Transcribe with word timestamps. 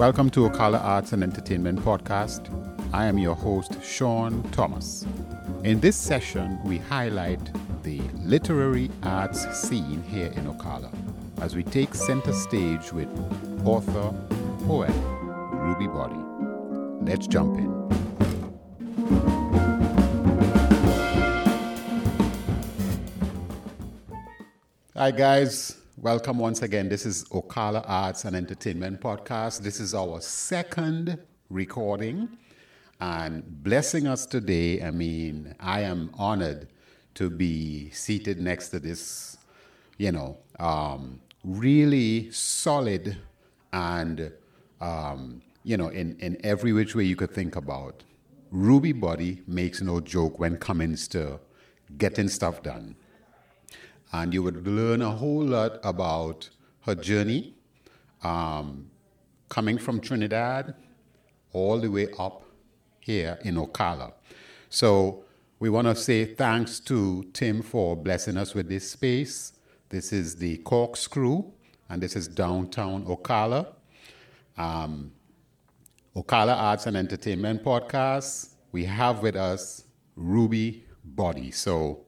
Welcome 0.00 0.30
to 0.30 0.48
Ocala 0.48 0.82
Arts 0.82 1.12
and 1.12 1.22
Entertainment 1.22 1.78
Podcast. 1.80 2.48
I 2.90 3.04
am 3.04 3.18
your 3.18 3.34
host, 3.34 3.84
Sean 3.84 4.42
Thomas. 4.44 5.04
In 5.62 5.78
this 5.78 5.94
session, 5.94 6.58
we 6.64 6.78
highlight 6.78 7.38
the 7.82 8.00
literary 8.14 8.90
arts 9.02 9.46
scene 9.54 10.02
here 10.04 10.32
in 10.36 10.46
Ocala 10.46 10.90
as 11.42 11.54
we 11.54 11.62
take 11.62 11.94
center 11.94 12.32
stage 12.32 12.94
with 12.94 13.08
author, 13.62 14.14
poet, 14.66 14.90
Ruby 15.52 15.86
Boddie. 15.86 17.04
Let's 17.04 17.26
jump 17.26 17.58
in. 17.58 17.70
Hi, 24.96 25.10
guys. 25.10 25.79
Welcome 26.02 26.38
once 26.38 26.62
again. 26.62 26.88
This 26.88 27.04
is 27.04 27.24
Ocala 27.24 27.84
Arts 27.86 28.24
and 28.24 28.34
Entertainment 28.34 29.02
Podcast. 29.02 29.60
This 29.60 29.80
is 29.80 29.94
our 29.94 30.22
second 30.22 31.18
recording. 31.50 32.38
And 33.02 33.44
blessing 33.62 34.06
us 34.06 34.24
today, 34.24 34.82
I 34.82 34.92
mean, 34.92 35.54
I 35.60 35.82
am 35.82 36.10
honored 36.16 36.68
to 37.16 37.28
be 37.28 37.90
seated 37.90 38.40
next 38.40 38.70
to 38.70 38.78
this, 38.78 39.36
you 39.98 40.10
know, 40.10 40.38
um, 40.58 41.20
really 41.44 42.30
solid 42.30 43.18
and, 43.74 44.32
um, 44.80 45.42
you 45.64 45.76
know, 45.76 45.88
in, 45.88 46.16
in 46.20 46.38
every 46.42 46.72
which 46.72 46.94
way 46.94 47.04
you 47.04 47.14
could 47.14 47.32
think 47.32 47.56
about. 47.56 48.04
Ruby 48.50 48.92
Boddie 48.92 49.42
makes 49.46 49.82
no 49.82 50.00
joke 50.00 50.38
when 50.38 50.56
comes 50.56 51.06
to 51.08 51.38
getting 51.98 52.28
stuff 52.28 52.62
done 52.62 52.96
and 54.12 54.34
you 54.34 54.42
would 54.42 54.66
learn 54.66 55.02
a 55.02 55.10
whole 55.10 55.44
lot 55.44 55.78
about 55.84 56.48
her 56.82 56.94
journey 56.94 57.54
um, 58.22 58.90
coming 59.48 59.78
from 59.78 60.00
Trinidad 60.00 60.74
all 61.52 61.78
the 61.78 61.88
way 61.88 62.08
up 62.18 62.44
here 63.00 63.38
in 63.42 63.56
Ocala. 63.56 64.12
So 64.68 65.24
we 65.58 65.68
want 65.68 65.86
to 65.88 65.94
say 65.94 66.24
thanks 66.24 66.80
to 66.80 67.24
Tim 67.32 67.62
for 67.62 67.96
blessing 67.96 68.36
us 68.36 68.54
with 68.54 68.68
this 68.68 68.90
space. 68.90 69.52
This 69.88 70.12
is 70.12 70.36
the 70.36 70.58
Corkscrew, 70.58 71.44
and 71.88 72.02
this 72.02 72.14
is 72.16 72.28
downtown 72.28 73.04
Ocala. 73.04 73.66
Um, 74.56 75.12
Ocala 76.16 76.56
Arts 76.56 76.86
and 76.86 76.96
Entertainment 76.96 77.64
Podcast. 77.64 78.54
We 78.72 78.84
have 78.84 79.22
with 79.22 79.36
us 79.36 79.84
Ruby 80.16 80.84
Boddie. 81.04 81.50
So 81.50 82.04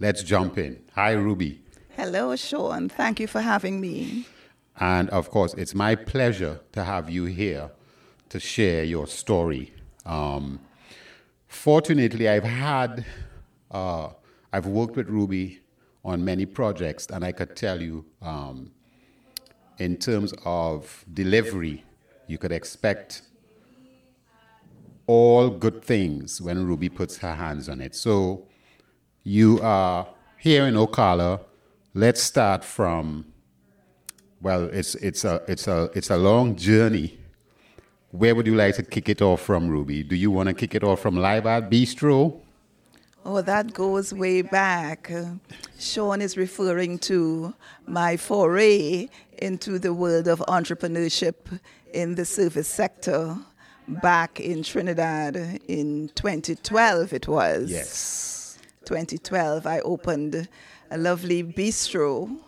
let's 0.00 0.22
jump 0.22 0.58
in. 0.58 0.82
Hi, 0.94 1.12
Ruby. 1.12 1.62
Hello, 1.96 2.34
Sean. 2.36 2.88
Thank 2.88 3.20
you 3.20 3.26
for 3.26 3.40
having 3.40 3.80
me. 3.80 4.26
And 4.80 5.08
of 5.10 5.30
course, 5.30 5.54
it's 5.54 5.74
my 5.74 5.94
pleasure 5.94 6.60
to 6.72 6.84
have 6.84 7.08
you 7.08 7.26
here 7.26 7.70
to 8.30 8.40
share 8.40 8.82
your 8.82 9.06
story. 9.06 9.72
Um, 10.04 10.58
fortunately, 11.46 12.28
I've 12.28 12.44
had, 12.44 13.04
uh, 13.70 14.08
I've 14.52 14.66
worked 14.66 14.96
with 14.96 15.08
Ruby 15.08 15.60
on 16.04 16.24
many 16.24 16.46
projects, 16.46 17.06
and 17.06 17.24
I 17.24 17.32
could 17.32 17.54
tell 17.54 17.80
you, 17.80 18.04
um, 18.20 18.72
in 19.78 19.96
terms 19.96 20.34
of 20.44 21.04
delivery, 21.12 21.84
you 22.26 22.38
could 22.38 22.52
expect 22.52 23.22
all 25.06 25.50
good 25.50 25.84
things 25.84 26.40
when 26.40 26.66
Ruby 26.66 26.88
puts 26.88 27.18
her 27.18 27.34
hands 27.34 27.68
on 27.68 27.80
it. 27.80 27.94
So, 27.94 28.48
you 29.24 29.58
are 29.62 30.06
here 30.38 30.66
in 30.66 30.74
Ocala. 30.74 31.40
Let's 31.94 32.22
start 32.22 32.64
from. 32.64 33.26
Well, 34.40 34.64
it's 34.64 34.94
it's 34.96 35.24
a 35.24 35.42
it's 35.48 35.66
a 35.66 35.90
it's 35.94 36.10
a 36.10 36.16
long 36.16 36.56
journey. 36.56 37.18
Where 38.10 38.34
would 38.34 38.46
you 38.46 38.54
like 38.54 38.76
to 38.76 38.82
kick 38.82 39.08
it 39.08 39.22
off 39.22 39.40
from, 39.40 39.68
Ruby? 39.68 40.02
Do 40.04 40.14
you 40.14 40.30
want 40.30 40.48
to 40.48 40.54
kick 40.54 40.74
it 40.74 40.84
off 40.84 41.00
from 41.00 41.16
Live 41.16 41.46
Art 41.46 41.68
Bistro? 41.68 42.40
Oh, 43.24 43.40
that 43.40 43.72
goes 43.72 44.12
way 44.12 44.42
back. 44.42 45.10
Sean 45.78 46.20
is 46.20 46.36
referring 46.36 46.98
to 47.00 47.54
my 47.86 48.18
foray 48.18 49.08
into 49.38 49.78
the 49.78 49.94
world 49.94 50.28
of 50.28 50.40
entrepreneurship 50.40 51.58
in 51.92 52.16
the 52.16 52.24
service 52.26 52.68
sector 52.68 53.36
back 53.88 54.40
in 54.40 54.62
Trinidad 54.62 55.36
in 55.68 56.10
2012, 56.14 57.12
it 57.14 57.26
was. 57.26 57.70
Yes. 57.70 58.43
2012, 58.84 59.66
I 59.66 59.80
opened 59.80 60.48
a 60.90 60.98
lovely 60.98 61.42
bistro 61.42 62.38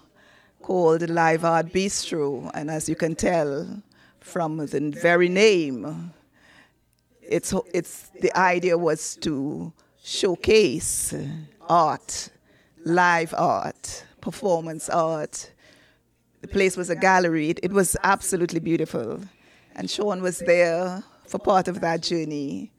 called 0.63 1.09
Live 1.09 1.45
Art 1.45 1.73
Bistro. 1.73 2.51
And 2.55 2.71
as 2.71 2.89
you 2.89 2.97
can 2.97 3.15
tell 3.15 3.83
from 4.21 4.59
the 4.59 4.91
very 4.91 5.29
name, 5.29 6.13
it's, 7.23 7.55
it's, 7.73 8.11
the 8.21 8.37
idea 8.37 8.77
was 8.77 9.17
to 9.17 9.73
showcase 10.03 11.15
art, 11.69 12.31
live 12.85 13.35
art, 13.37 14.05
performance 14.21 14.89
art. 14.89 15.51
The 16.41 16.49
place 16.49 16.77
was 16.77 16.91
a 16.91 16.97
gallery. 16.97 17.51
It, 17.51 17.61
it 17.63 17.73
was 17.73 17.97
absolutely 18.03 18.61
beautiful. 18.61 19.21
And 19.75 19.91
Sean 19.91 20.23
was 20.23 20.39
there 20.39 21.03
for 21.27 21.39
part 21.39 21.69
of 21.69 21.81
that 21.81 22.03
journey 22.03 22.71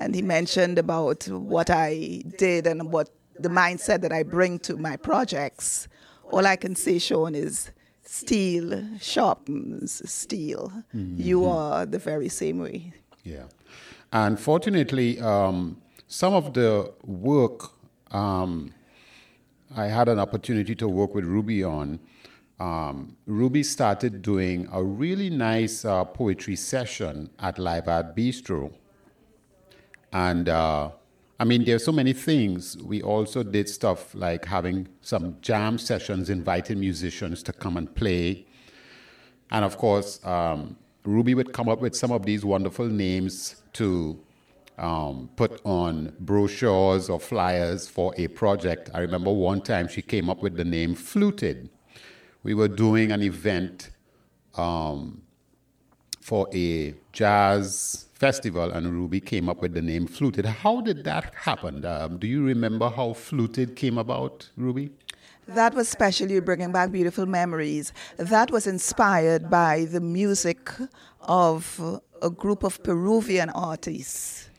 and 0.00 0.14
he 0.14 0.22
mentioned 0.22 0.78
about 0.78 1.28
what 1.28 1.70
I 1.70 2.22
did 2.38 2.66
and 2.66 2.90
what 2.90 3.10
the 3.38 3.50
mindset 3.50 4.00
that 4.00 4.12
I 4.12 4.22
bring 4.22 4.58
to 4.60 4.76
my 4.76 4.96
projects. 4.96 5.88
All 6.32 6.46
I 6.46 6.56
can 6.56 6.74
say, 6.74 6.98
Sean, 6.98 7.34
is 7.34 7.70
steel 8.02 8.82
sharpens 8.98 10.02
steel. 10.10 10.72
Mm-hmm. 10.94 11.20
You 11.20 11.44
are 11.44 11.86
the 11.86 11.98
very 11.98 12.28
same 12.28 12.58
way. 12.58 12.92
Yeah. 13.22 13.44
And 14.12 14.40
fortunately, 14.40 15.20
um, 15.20 15.80
some 16.08 16.34
of 16.34 16.54
the 16.54 16.92
work 17.04 17.70
um, 18.10 18.72
I 19.76 19.86
had 19.86 20.08
an 20.08 20.18
opportunity 20.18 20.74
to 20.76 20.88
work 20.88 21.14
with 21.14 21.24
Ruby 21.24 21.62
on. 21.62 22.00
Um, 22.58 23.16
Ruby 23.26 23.62
started 23.62 24.20
doing 24.20 24.68
a 24.72 24.82
really 24.82 25.30
nice 25.30 25.84
uh, 25.84 26.04
poetry 26.04 26.56
session 26.56 27.30
at 27.38 27.58
Live 27.58 27.86
Art 27.86 28.16
Bistro 28.16 28.72
and 30.12 30.48
uh, 30.48 30.90
I 31.38 31.44
mean, 31.44 31.64
there's 31.64 31.84
so 31.84 31.92
many 31.92 32.12
things. 32.12 32.76
We 32.76 33.00
also 33.00 33.42
did 33.42 33.68
stuff 33.68 34.14
like 34.14 34.44
having 34.44 34.88
some 35.00 35.36
jam 35.40 35.78
sessions, 35.78 36.28
inviting 36.28 36.78
musicians 36.78 37.42
to 37.44 37.52
come 37.52 37.78
and 37.78 37.92
play. 37.94 38.44
And 39.50 39.64
of 39.64 39.78
course, 39.78 40.24
um, 40.24 40.76
Ruby 41.04 41.34
would 41.34 41.54
come 41.54 41.68
up 41.68 41.80
with 41.80 41.96
some 41.96 42.12
of 42.12 42.26
these 42.26 42.44
wonderful 42.44 42.86
names 42.86 43.62
to 43.74 44.20
um, 44.76 45.30
put 45.36 45.60
on 45.64 46.14
brochures 46.20 47.08
or 47.08 47.18
flyers 47.18 47.88
for 47.88 48.12
a 48.18 48.28
project. 48.28 48.90
I 48.92 49.00
remember 49.00 49.32
one 49.32 49.62
time 49.62 49.88
she 49.88 50.02
came 50.02 50.28
up 50.28 50.42
with 50.42 50.56
the 50.56 50.64
name 50.64 50.94
Fluted. 50.94 51.70
We 52.42 52.52
were 52.52 52.68
doing 52.68 53.12
an 53.12 53.22
event 53.22 53.90
um, 54.56 55.22
for 56.20 56.48
a 56.52 56.94
jazz 57.12 58.09
festival, 58.20 58.70
and 58.70 58.92
Ruby 58.92 59.18
came 59.18 59.48
up 59.48 59.62
with 59.62 59.72
the 59.72 59.80
name 59.80 60.06
Fluted. 60.06 60.44
How 60.44 60.82
did 60.82 61.04
that 61.04 61.34
happen? 61.34 61.84
Um, 61.86 62.18
do 62.18 62.26
you 62.26 62.44
remember 62.44 62.90
how 62.90 63.14
Fluted 63.14 63.74
came 63.74 63.96
about, 63.96 64.50
Ruby? 64.58 64.90
That 65.48 65.74
was 65.74 65.88
special. 65.88 66.30
You're 66.30 66.42
bringing 66.42 66.70
back 66.70 66.92
beautiful 66.92 67.24
memories. 67.24 67.94
That 68.18 68.50
was 68.50 68.66
inspired 68.66 69.48
by 69.48 69.86
the 69.86 70.00
music 70.00 70.70
of 71.22 71.80
a 72.20 72.28
group 72.28 72.62
of 72.62 72.82
Peruvian 72.82 73.48
artists 73.50 74.50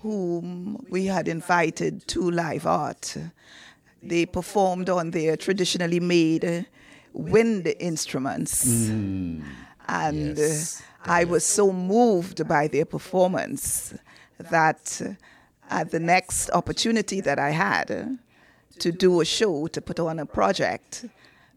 whom 0.00 0.86
we 0.88 1.06
had 1.06 1.26
invited 1.26 2.06
to 2.06 2.30
live 2.30 2.66
art. 2.66 3.16
They 4.00 4.26
performed 4.26 4.88
on 4.88 5.10
their 5.10 5.36
traditionally 5.36 5.98
made 5.98 6.66
wind 7.12 7.66
instruments. 7.80 8.64
Mm. 8.64 9.42
And 9.88 10.38
yes. 10.38 10.82
I 11.04 11.24
was 11.24 11.44
so 11.44 11.72
moved 11.72 12.46
by 12.46 12.68
their 12.68 12.84
performance 12.84 13.94
that 14.38 15.00
at 15.70 15.90
the 15.90 16.00
next 16.00 16.50
opportunity 16.50 17.20
that 17.20 17.38
I 17.38 17.50
had 17.50 18.18
to 18.78 18.92
do 18.92 19.20
a 19.20 19.24
show, 19.24 19.66
to 19.68 19.80
put 19.80 19.98
on 19.98 20.18
a 20.18 20.26
project, 20.26 21.04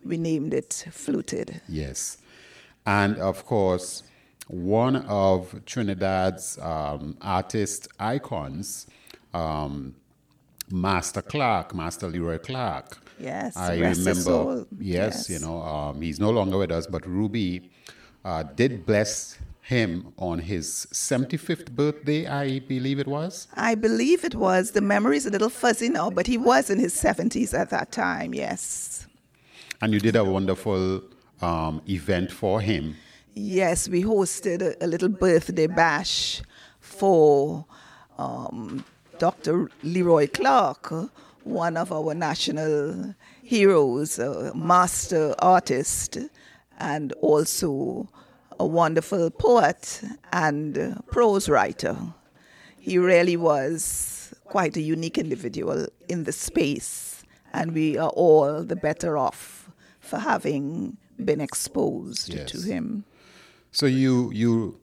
we 0.03 0.17
named 0.17 0.53
it 0.53 0.85
Fluted. 0.91 1.61
Yes. 1.67 2.17
And 2.85 3.17
of 3.17 3.45
course, 3.45 4.03
one 4.47 4.95
of 4.95 5.61
Trinidad's 5.65 6.57
um, 6.59 7.17
artist 7.21 7.88
icons, 7.99 8.88
um, 9.33 9.95
Master 10.71 11.21
Clarke, 11.21 11.75
Master 11.75 12.07
Leroy 12.07 12.38
Clarke. 12.39 12.97
Yes, 13.19 13.55
I 13.55 13.75
remember. 13.75 14.65
Yes, 14.79 15.29
yes, 15.29 15.29
you 15.29 15.39
know, 15.39 15.61
um, 15.61 16.01
he's 16.01 16.19
no 16.19 16.31
longer 16.31 16.57
with 16.57 16.71
us, 16.71 16.88
but 16.88 17.05
Ruby 17.05 17.69
uh, 18.23 18.44
did 18.44 18.85
bless 18.85 19.38
him 19.62 20.13
on 20.18 20.39
his 20.39 20.88
75th 20.91 21.71
birthday, 21.71 22.27
I 22.27 22.59
believe 22.59 23.00
it 23.00 23.07
was. 23.07 23.47
I 23.56 23.75
believe 23.75 24.23
it 24.25 24.35
was. 24.35 24.71
The 24.71 24.81
memory 24.81 25.18
is 25.18 25.25
a 25.25 25.29
little 25.29 25.50
fuzzy 25.50 25.89
now, 25.89 26.09
but 26.09 26.27
he 26.27 26.38
was 26.38 26.69
in 26.69 26.79
his 26.79 26.94
70s 26.94 27.57
at 27.57 27.69
that 27.69 27.91
time, 27.91 28.33
yes. 28.33 29.07
And 29.81 29.94
you 29.94 30.00
did 30.00 30.15
a 30.15 30.25
wonderful 30.25 31.01
um, 31.41 31.81
event 31.88 32.31
for 32.31 32.59
him. 32.62 32.95
Yes, 33.33 33.88
we 33.88 34.03
hosted 34.03 34.62
a, 34.62 34.85
a 34.85 34.88
little 34.88 35.09
birthday 35.09 35.67
bash 35.67 36.41
for 36.79 37.65
um, 38.17 38.83
Dr. 39.19 39.69
Leroy 39.83 40.27
Clarke, 40.27 41.09
one 41.44 41.77
of 41.77 41.91
our 41.91 42.13
national 42.13 43.15
heroes, 43.41 44.19
a 44.19 44.53
master 44.53 45.33
artist, 45.39 46.17
and 46.81 47.13
also 47.21 48.09
a 48.59 48.65
wonderful 48.65 49.29
poet 49.29 50.01
and 50.33 51.01
prose 51.11 51.47
writer. 51.47 51.95
He 52.79 52.97
really 52.97 53.37
was 53.37 54.33
quite 54.45 54.75
a 54.75 54.81
unique 54.81 55.17
individual 55.17 55.87
in 56.09 56.23
the 56.25 56.31
space, 56.31 57.23
and 57.53 57.73
we 57.73 57.97
are 57.97 58.09
all 58.09 58.63
the 58.63 58.75
better 58.75 59.17
off 59.17 59.69
for 59.99 60.17
having 60.19 60.97
been 61.23 61.39
exposed 61.41 62.33
Yes. 62.33 62.51
to 62.51 62.57
him. 62.61 63.05
So 63.71 63.85
you 63.85 64.31
you 64.33 64.79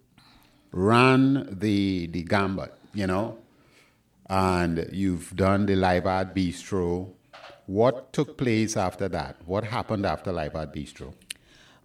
ran 0.72 1.48
the 1.64 2.06
the 2.06 2.22
gambit, 2.22 2.72
you 2.94 3.06
know, 3.06 3.36
and 4.30 4.88
you've 4.92 5.34
done 5.36 5.66
the 5.66 5.74
live 5.76 6.06
art 6.06 6.34
bistro. 6.34 7.10
What 7.66 8.12
took 8.12 8.38
place 8.38 8.76
after 8.76 9.08
that? 9.10 9.36
What 9.44 9.64
happened 9.64 10.06
after 10.06 10.32
live 10.32 10.54
art 10.56 10.72
bistro? 10.72 11.12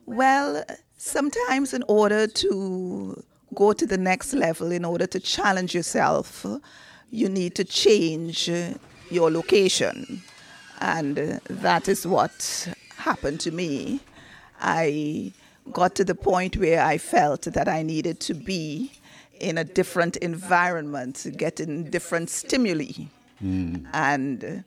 Well, 0.06 0.64
sometimes 0.98 1.74
in 1.74 1.84
order 1.88 2.28
to 2.28 3.24
go 3.56 3.74
to 3.74 3.86
the 3.86 3.98
next 3.98 4.34
level, 4.34 4.72
in 4.72 4.86
order 4.86 5.08
to 5.08 5.20
challenge 5.20 5.74
yourself, 5.76 6.46
you 7.12 7.30
need 7.30 7.56
to 7.56 7.64
change 7.64 8.50
uh, 8.50 8.74
your 9.10 9.32
location. 9.32 10.22
And 10.82 11.18
uh, 11.20 11.40
that 11.50 11.88
is 11.88 12.06
what 12.08 12.68
happened 12.98 13.40
to 13.42 13.52
me. 13.52 14.00
I 14.60 15.32
got 15.72 15.96
to 15.96 16.04
the 16.04 16.16
point 16.16 16.58
where 16.58 16.84
I 16.84 16.98
felt 16.98 17.44
that 17.44 17.68
I 17.68 17.84
needed 17.84 18.20
to 18.22 18.34
be 18.34 18.92
in 19.40 19.58
a 19.58 19.64
different 19.64 20.18
environment, 20.18 21.26
getting 21.38 21.90
different 21.90 22.30
stimuli. 22.30 23.08
And 23.94 24.64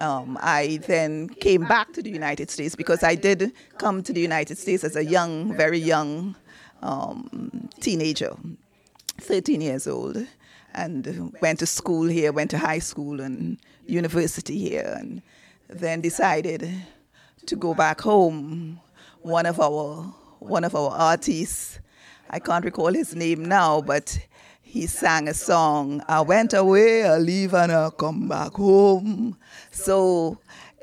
um, 0.00 0.38
I 0.40 0.78
then 0.86 1.28
came 1.28 1.64
back 1.64 1.92
to 1.94 2.02
the 2.02 2.10
United 2.10 2.50
States 2.50 2.74
because 2.74 3.02
I 3.02 3.14
did 3.14 3.52
come 3.78 4.02
to 4.02 4.12
the 4.12 4.20
United 4.20 4.58
States 4.58 4.84
as 4.84 4.96
a 4.96 5.04
young, 5.04 5.56
very 5.56 5.78
young 5.78 6.36
um, 6.82 7.68
teenager, 7.80 8.36
13 9.20 9.60
years 9.60 9.86
old, 9.86 10.26
and 10.74 11.32
went 11.40 11.58
to 11.60 11.66
school 11.66 12.06
here, 12.06 12.32
went 12.32 12.50
to 12.50 12.58
high 12.58 12.78
school 12.78 13.20
and 13.20 13.58
university 13.86 14.58
here, 14.58 14.94
and 14.98 15.22
then 15.68 16.00
decided 16.00 16.70
to 17.46 17.56
go 17.56 17.74
back 17.74 18.00
home. 18.00 18.80
One 19.22 19.46
of 19.46 19.58
our 19.60 20.14
one 20.38 20.64
of 20.64 20.74
our 20.74 20.90
artists, 20.90 21.80
I 22.28 22.38
can't 22.38 22.64
recall 22.64 22.92
his 22.92 23.16
name 23.16 23.44
now, 23.46 23.80
but 23.80 24.18
he 24.66 24.86
sang 24.86 25.28
a 25.28 25.34
song. 25.34 26.02
I 26.08 26.20
went 26.20 26.52
away, 26.52 27.04
I 27.04 27.18
leave, 27.18 27.54
and 27.54 27.70
I 27.70 27.88
come 27.96 28.28
back 28.28 28.52
home. 28.54 29.38
So 29.70 30.38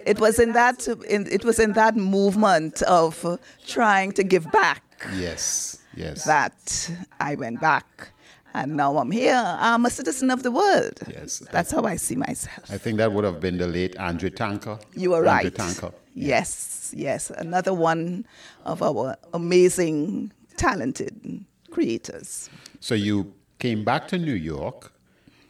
it 0.06 0.20
was 0.20 0.40
in 0.40 0.54
that 0.54 0.88
in, 0.88 1.28
it 1.30 1.44
was 1.44 1.60
in 1.60 1.74
that 1.74 1.96
movement 1.96 2.82
of 2.84 3.40
trying 3.68 4.14
to 4.14 4.24
give 4.24 4.50
back 4.52 4.82
Yes, 5.18 5.80
yes, 5.96 6.24
that 6.24 6.90
I 7.20 7.36
went 7.36 7.60
back, 7.60 8.12
and 8.54 8.78
now 8.78 8.98
I'm 8.98 9.12
here. 9.12 9.42
I'm 9.46 9.86
a 9.86 9.90
citizen 9.90 10.32
of 10.32 10.44
the 10.44 10.52
world. 10.52 11.00
Yes. 11.10 11.40
that's 11.52 11.72
how 11.72 11.84
I 11.84 11.98
see 11.98 12.16
myself. 12.16 12.72
I 12.72 12.78
think 12.78 12.98
that 13.00 13.12
would 13.12 13.26
have 13.26 13.42
been 13.42 13.58
the 13.58 13.68
late 13.68 13.98
Andre 13.98 14.30
Tanker. 14.30 14.80
You 14.96 15.14
are 15.14 15.28
Andre 15.28 15.50
right. 15.50 15.56
Tanker. 15.56 15.92
Yes, 16.16 16.94
yes. 16.96 17.32
Another 17.32 17.74
one 17.74 18.26
of 18.64 18.82
our 18.82 19.18
amazing, 19.34 20.32
talented 20.56 21.44
creators. 21.70 22.50
So 22.80 22.96
you 22.96 23.34
came 23.64 23.86
back 23.86 24.10
to 24.10 24.18
New 24.18 24.40
York, 24.56 24.92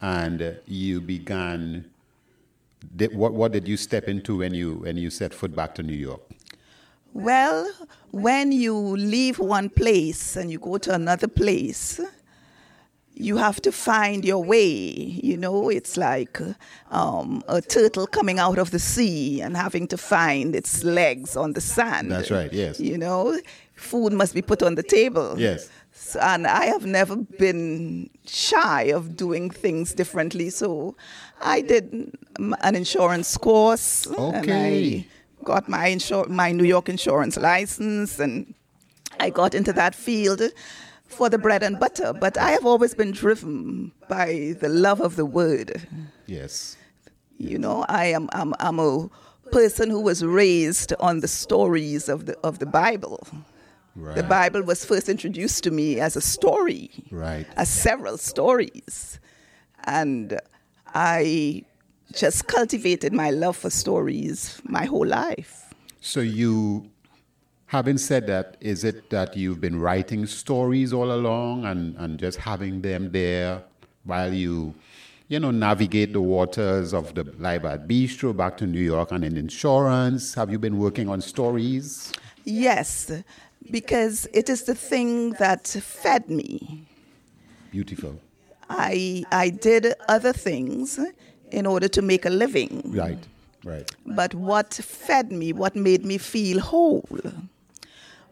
and 0.00 0.56
you 0.66 1.00
began. 1.00 1.84
Did, 2.94 3.10
what 3.16 3.32
what 3.40 3.50
did 3.56 3.66
you 3.66 3.76
step 3.76 4.04
into 4.14 4.32
when 4.38 4.54
you 4.54 4.68
when 4.86 4.96
you 4.96 5.10
set 5.10 5.34
foot 5.34 5.52
back 5.60 5.74
to 5.78 5.82
New 5.82 6.00
York? 6.08 6.22
Well, 7.12 7.60
when 8.12 8.52
you 8.52 8.76
leave 9.14 9.38
one 9.40 9.68
place 9.68 10.36
and 10.36 10.46
you 10.52 10.58
go 10.60 10.78
to 10.78 10.90
another 10.94 11.28
place, 11.42 12.00
you 13.26 13.36
have 13.36 13.58
to 13.62 13.72
find 13.72 14.24
your 14.24 14.42
way. 14.44 14.74
You 15.30 15.36
know, 15.36 15.68
it's 15.68 15.96
like 15.96 16.38
um, 16.90 17.42
a 17.48 17.60
turtle 17.62 18.06
coming 18.06 18.38
out 18.38 18.58
of 18.58 18.70
the 18.70 18.82
sea 18.92 19.40
and 19.40 19.56
having 19.56 19.86
to 19.88 19.96
find 19.96 20.54
its 20.54 20.84
legs 20.84 21.36
on 21.36 21.52
the 21.54 21.60
sand. 21.60 22.12
That's 22.12 22.30
right, 22.30 22.52
yes. 22.52 22.78
You 22.78 22.98
know, 22.98 23.38
food 23.74 24.12
must 24.12 24.34
be 24.34 24.42
put 24.42 24.62
on 24.62 24.74
the 24.74 24.82
table. 24.82 25.34
Yes. 25.38 25.68
So, 26.04 26.20
and 26.20 26.46
I 26.46 26.66
have 26.66 26.84
never 26.84 27.16
been 27.16 28.10
shy 28.26 28.82
of 28.98 29.16
doing 29.16 29.48
things 29.50 29.94
differently. 29.94 30.50
So 30.50 30.96
I 31.40 31.62
did 31.62 32.12
an 32.38 32.74
insurance 32.76 33.36
course. 33.38 34.04
And 34.06 34.16
Okay. 34.36 35.06
I 35.40 35.44
got 35.44 35.68
my, 35.68 35.88
insur- 35.88 36.28
my 36.28 36.52
New 36.52 36.64
York 36.64 36.88
insurance 36.90 37.36
license 37.38 38.18
and 38.20 38.52
I 39.18 39.30
got 39.30 39.54
into 39.54 39.72
that 39.72 39.94
field 39.94 40.42
for 41.06 41.30
the 41.30 41.38
bread 41.38 41.62
and 41.62 41.80
butter. 41.80 42.12
But 42.12 42.36
I 42.36 42.50
have 42.50 42.66
always 42.66 42.94
been 42.94 43.12
driven 43.12 43.92
by 44.08 44.56
the 44.60 44.68
love 44.68 45.00
of 45.00 45.16
the 45.16 45.24
word. 45.24 45.88
Yes. 46.26 46.76
You 47.38 47.58
know, 47.58 47.84
I 47.88 48.06
am 48.06 48.28
I'm, 48.32 48.52
I'm 48.60 48.78
a 48.78 49.08
person 49.52 49.88
who 49.90 50.00
was 50.00 50.22
raised 50.24 50.92
on 51.00 51.20
the 51.20 51.28
stories 51.28 52.08
of 52.08 52.26
the 52.26 52.36
of 52.44 52.58
the 52.58 52.66
Bible. 52.66 53.26
Right. 53.96 54.16
The 54.16 54.24
Bible 54.24 54.62
was 54.62 54.84
first 54.84 55.08
introduced 55.08 55.62
to 55.64 55.70
me 55.70 56.00
as 56.00 56.16
a 56.16 56.20
story, 56.20 56.90
Right. 57.10 57.46
as 57.56 57.68
several 57.68 58.18
stories, 58.18 59.20
and 59.84 60.40
I 60.94 61.62
just 62.12 62.46
cultivated 62.48 63.12
my 63.12 63.30
love 63.30 63.56
for 63.56 63.70
stories 63.70 64.60
my 64.64 64.84
whole 64.84 65.06
life. 65.06 65.72
So 66.00 66.20
you, 66.20 66.90
having 67.66 67.98
said 67.98 68.26
that, 68.26 68.56
is 68.60 68.84
it 68.84 69.10
that 69.10 69.36
you've 69.36 69.60
been 69.60 69.78
writing 69.80 70.26
stories 70.26 70.92
all 70.92 71.12
along 71.12 71.64
and, 71.64 71.96
and 71.96 72.18
just 72.18 72.38
having 72.38 72.82
them 72.82 73.10
there 73.12 73.62
while 74.04 74.32
you, 74.32 74.74
you 75.28 75.40
know, 75.40 75.50
navigate 75.50 76.12
the 76.12 76.20
waters 76.20 76.92
of 76.92 77.14
the 77.14 77.24
Live 77.38 77.64
at 77.64 77.88
Bistro 77.88 78.36
back 78.36 78.56
to 78.58 78.66
New 78.66 78.80
York 78.80 79.12
and 79.12 79.24
in 79.24 79.36
insurance? 79.36 80.34
Have 80.34 80.50
you 80.50 80.58
been 80.58 80.78
working 80.78 81.08
on 81.08 81.20
stories? 81.20 82.12
Yes, 82.44 83.10
because 83.70 84.26
it 84.32 84.48
is 84.48 84.64
the 84.64 84.74
thing 84.74 85.30
that 85.32 85.66
fed 85.66 86.28
me. 86.28 86.86
Beautiful. 87.70 88.20
I 88.68 89.24
I 89.30 89.50
did 89.50 89.94
other 90.08 90.32
things 90.32 90.98
in 91.50 91.66
order 91.66 91.88
to 91.88 92.02
make 92.02 92.24
a 92.24 92.30
living. 92.30 92.82
Right. 92.86 93.18
Right. 93.64 93.90
But 94.04 94.34
what 94.34 94.74
fed 94.74 95.32
me, 95.32 95.52
what 95.52 95.74
made 95.74 96.04
me 96.04 96.18
feel 96.18 96.60
whole, 96.60 97.08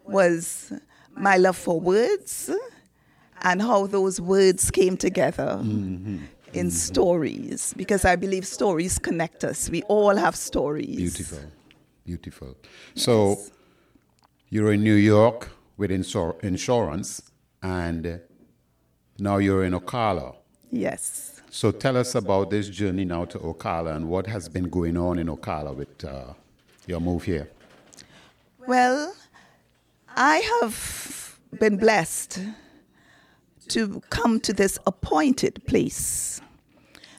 was 0.05 0.71
my 1.15 1.37
love 1.37 1.57
for 1.57 1.79
words 1.79 2.51
and 3.41 3.61
how 3.61 3.87
those 3.87 4.21
words 4.21 4.69
came 4.69 4.95
together 4.95 5.57
mm-hmm. 5.59 6.19
in 6.53 6.67
mm-hmm. 6.67 6.69
stories. 6.69 7.73
Because 7.75 8.05
I 8.05 8.15
believe 8.15 8.45
stories 8.45 8.99
connect 8.99 9.43
us. 9.43 9.69
We 9.69 9.81
all 9.83 10.15
have 10.15 10.35
stories. 10.35 10.95
Beautiful. 10.97 11.39
Beautiful. 12.05 12.55
So 12.95 13.39
you're 14.53 14.71
in 14.71 14.83
New 14.83 14.93
York 14.93 15.49
with 15.77 15.89
insur- 15.89 16.39
insurance 16.43 17.23
and 17.63 18.21
now 19.17 19.37
you're 19.37 19.63
in 19.63 19.73
Ocala. 19.73 20.35
Yes. 20.69 21.41
So 21.49 21.71
tell 21.71 21.97
us 21.97 22.13
about 22.13 22.51
this 22.51 22.69
journey 22.69 23.03
now 23.03 23.25
to 23.25 23.39
Ocala 23.39 23.95
and 23.95 24.07
what 24.07 24.27
has 24.27 24.47
been 24.47 24.69
going 24.69 24.95
on 24.95 25.17
in 25.17 25.25
Ocala 25.25 25.75
with 25.75 26.05
uh, 26.05 26.33
your 26.85 26.99
move 26.99 27.23
here. 27.23 27.49
Well, 28.67 29.15
I 30.15 30.37
have 30.61 31.39
been 31.59 31.77
blessed 31.77 32.39
to 33.69 34.03
come 34.11 34.39
to 34.41 34.53
this 34.53 34.77
appointed 34.85 35.65
place. 35.65 36.41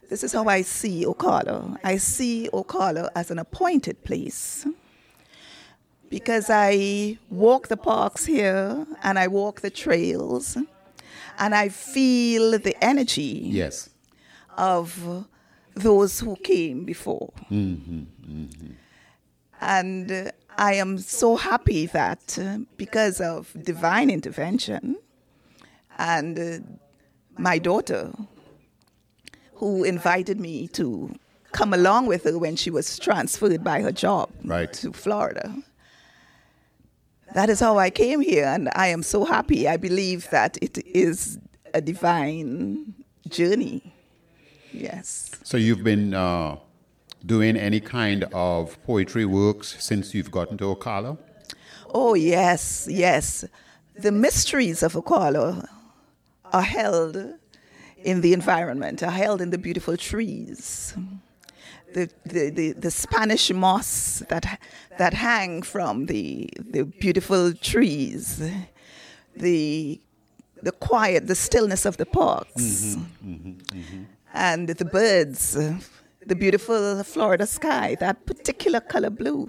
This 0.08 0.22
is 0.22 0.32
how 0.32 0.44
I 0.44 0.62
see 0.62 1.04
Ocala. 1.04 1.78
I 1.82 1.96
see 1.96 2.48
Ocala 2.52 3.08
as 3.16 3.32
an 3.32 3.40
appointed 3.40 4.04
place 4.04 4.64
because 6.18 6.46
I 6.48 7.18
walk 7.28 7.62
the 7.68 7.76
parks 7.76 8.24
here 8.24 8.86
and 9.02 9.18
I 9.18 9.26
walk 9.26 9.60
the 9.62 9.70
trails 9.70 10.56
and 11.42 11.54
I 11.64 11.68
feel 11.70 12.44
the 12.68 12.74
energy 12.92 13.32
Yes. 13.62 13.90
of 14.56 14.86
those 15.74 16.20
who 16.20 16.36
came 16.36 16.84
before. 16.84 17.30
And 19.60 20.12
uh, 20.12 20.30
I 20.70 20.74
am 20.74 20.98
so 20.98 21.34
happy 21.36 21.86
that 21.86 22.38
uh, 22.40 22.58
because 22.76 23.20
of 23.20 23.52
divine 23.64 24.08
intervention 24.10 24.96
and 25.98 26.38
uh, 26.38 26.58
my 27.38 27.58
daughter, 27.58 28.12
who 29.54 29.82
invited 29.84 30.38
me 30.40 30.68
to 30.68 31.12
come 31.52 31.72
along 31.72 32.06
with 32.06 32.22
her 32.24 32.38
when 32.38 32.56
she 32.56 32.70
was 32.70 32.98
transferred 32.98 33.62
by 33.64 33.80
her 33.82 33.92
job 33.92 34.28
Right. 34.44 34.72
to 34.74 34.92
Florida, 34.92 35.46
that 37.34 37.50
is 37.50 37.60
how 37.60 37.78
I 37.78 37.90
came 37.90 38.20
here, 38.20 38.46
and 38.46 38.70
I 38.74 38.88
am 38.88 39.02
so 39.02 39.24
happy. 39.24 39.68
I 39.68 39.76
believe 39.76 40.30
that 40.30 40.56
it 40.62 40.78
is 40.86 41.38
a 41.74 41.80
divine 41.80 42.94
journey. 43.28 43.94
Yes. 44.72 45.30
So 45.42 45.56
you've 45.56 45.84
been 45.84 46.14
uh, 46.14 46.56
doing 47.26 47.56
any 47.56 47.80
kind 47.80 48.24
of 48.32 48.82
poetry 48.84 49.24
works 49.24 49.76
since 49.78 50.14
you've 50.14 50.30
gotten 50.30 50.58
to 50.58 50.64
Ocala? 50.74 51.18
Oh, 51.92 52.14
yes, 52.14 52.86
yes. 52.90 53.44
The 53.96 54.12
mysteries 54.12 54.82
of 54.82 54.94
Ocala 54.94 55.68
are 56.52 56.62
held 56.62 57.16
in 58.02 58.20
the 58.20 58.32
environment, 58.32 59.02
are 59.02 59.10
held 59.10 59.40
in 59.40 59.50
the 59.50 59.58
beautiful 59.58 59.96
trees. 59.96 60.94
The, 61.94 62.10
the, 62.24 62.50
the, 62.50 62.72
the 62.72 62.90
Spanish 62.90 63.52
moss 63.52 64.22
that, 64.28 64.60
that 64.98 65.14
hang 65.14 65.62
from 65.62 66.06
the, 66.06 66.50
the 66.58 66.84
beautiful 66.84 67.54
trees, 67.54 68.42
the, 69.36 70.00
the 70.60 70.72
quiet, 70.72 71.28
the 71.28 71.36
stillness 71.36 71.86
of 71.86 71.96
the 71.96 72.06
parks, 72.06 72.96
mm-hmm, 72.96 73.32
mm-hmm, 73.32 73.78
mm-hmm. 73.78 74.02
and 74.34 74.68
the 74.68 74.84
birds, 74.84 75.56
the 76.26 76.34
beautiful 76.34 77.02
Florida 77.04 77.46
sky, 77.46 77.96
that 78.00 78.26
particular 78.26 78.80
color 78.80 79.10
blue. 79.10 79.48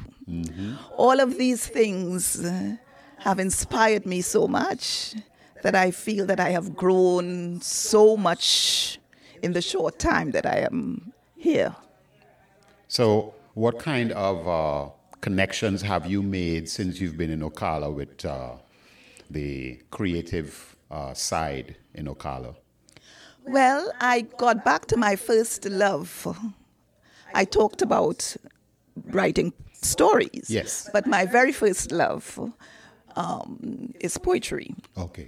All 0.98 1.20
of 1.20 1.38
these 1.38 1.66
things 1.66 2.48
have 3.20 3.40
inspired 3.40 4.06
me 4.06 4.22
so 4.22 4.48
much 4.48 5.16
that 5.64 5.74
I 5.74 5.90
feel 5.90 6.28
that 6.28 6.40
I 6.40 6.50
have 6.52 6.76
grown 6.76 7.60
so 7.62 8.16
much 8.16 9.00
in 9.42 9.54
the 9.54 9.62
short 9.62 9.98
time 9.98 10.32
that 10.32 10.46
I 10.46 10.60
am 10.60 11.12
here. 11.36 11.76
So, 12.96 13.34
what 13.56 13.78
kind 13.78 14.14
of 14.14 14.48
uh, 14.48 14.90
connections 15.20 15.82
have 15.82 16.06
you 16.06 16.22
made 16.22 16.70
since 16.70 17.02
you've 17.02 17.18
been 17.18 17.30
in 17.30 17.42
Ocala 17.42 17.94
with 17.94 18.24
uh, 18.24 18.54
the 19.30 19.82
creative 19.92 20.78
uh, 20.90 21.14
side 21.14 21.76
in 21.94 22.06
Ocala? 22.06 22.56
Well, 23.44 23.92
I 24.00 24.22
got 24.38 24.64
back 24.64 24.86
to 24.86 24.96
my 24.96 25.18
first 25.18 25.66
love. 25.66 26.10
I 27.34 27.44
talked 27.44 27.82
about 27.82 28.38
writing 29.08 29.52
stories. 29.74 30.46
Yes. 30.48 30.90
But 30.94 31.06
my 31.06 31.26
very 31.26 31.52
first 31.52 31.92
love 31.92 32.40
um, 33.18 33.94
is 34.00 34.18
poetry. 34.18 34.74
Okay. 34.98 35.28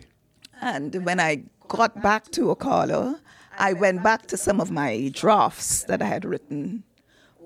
And 0.62 1.04
when 1.04 1.20
I 1.20 1.44
got 1.68 2.02
back 2.02 2.32
to 2.32 2.56
Ocala, 2.56 3.20
I 3.60 3.74
went 3.74 4.04
back 4.04 4.28
to 4.28 4.38
some 4.38 4.62
of 4.62 4.72
my 4.72 5.12
drafts 5.14 5.84
that 5.90 6.02
I 6.02 6.06
had 6.06 6.24
written 6.24 6.86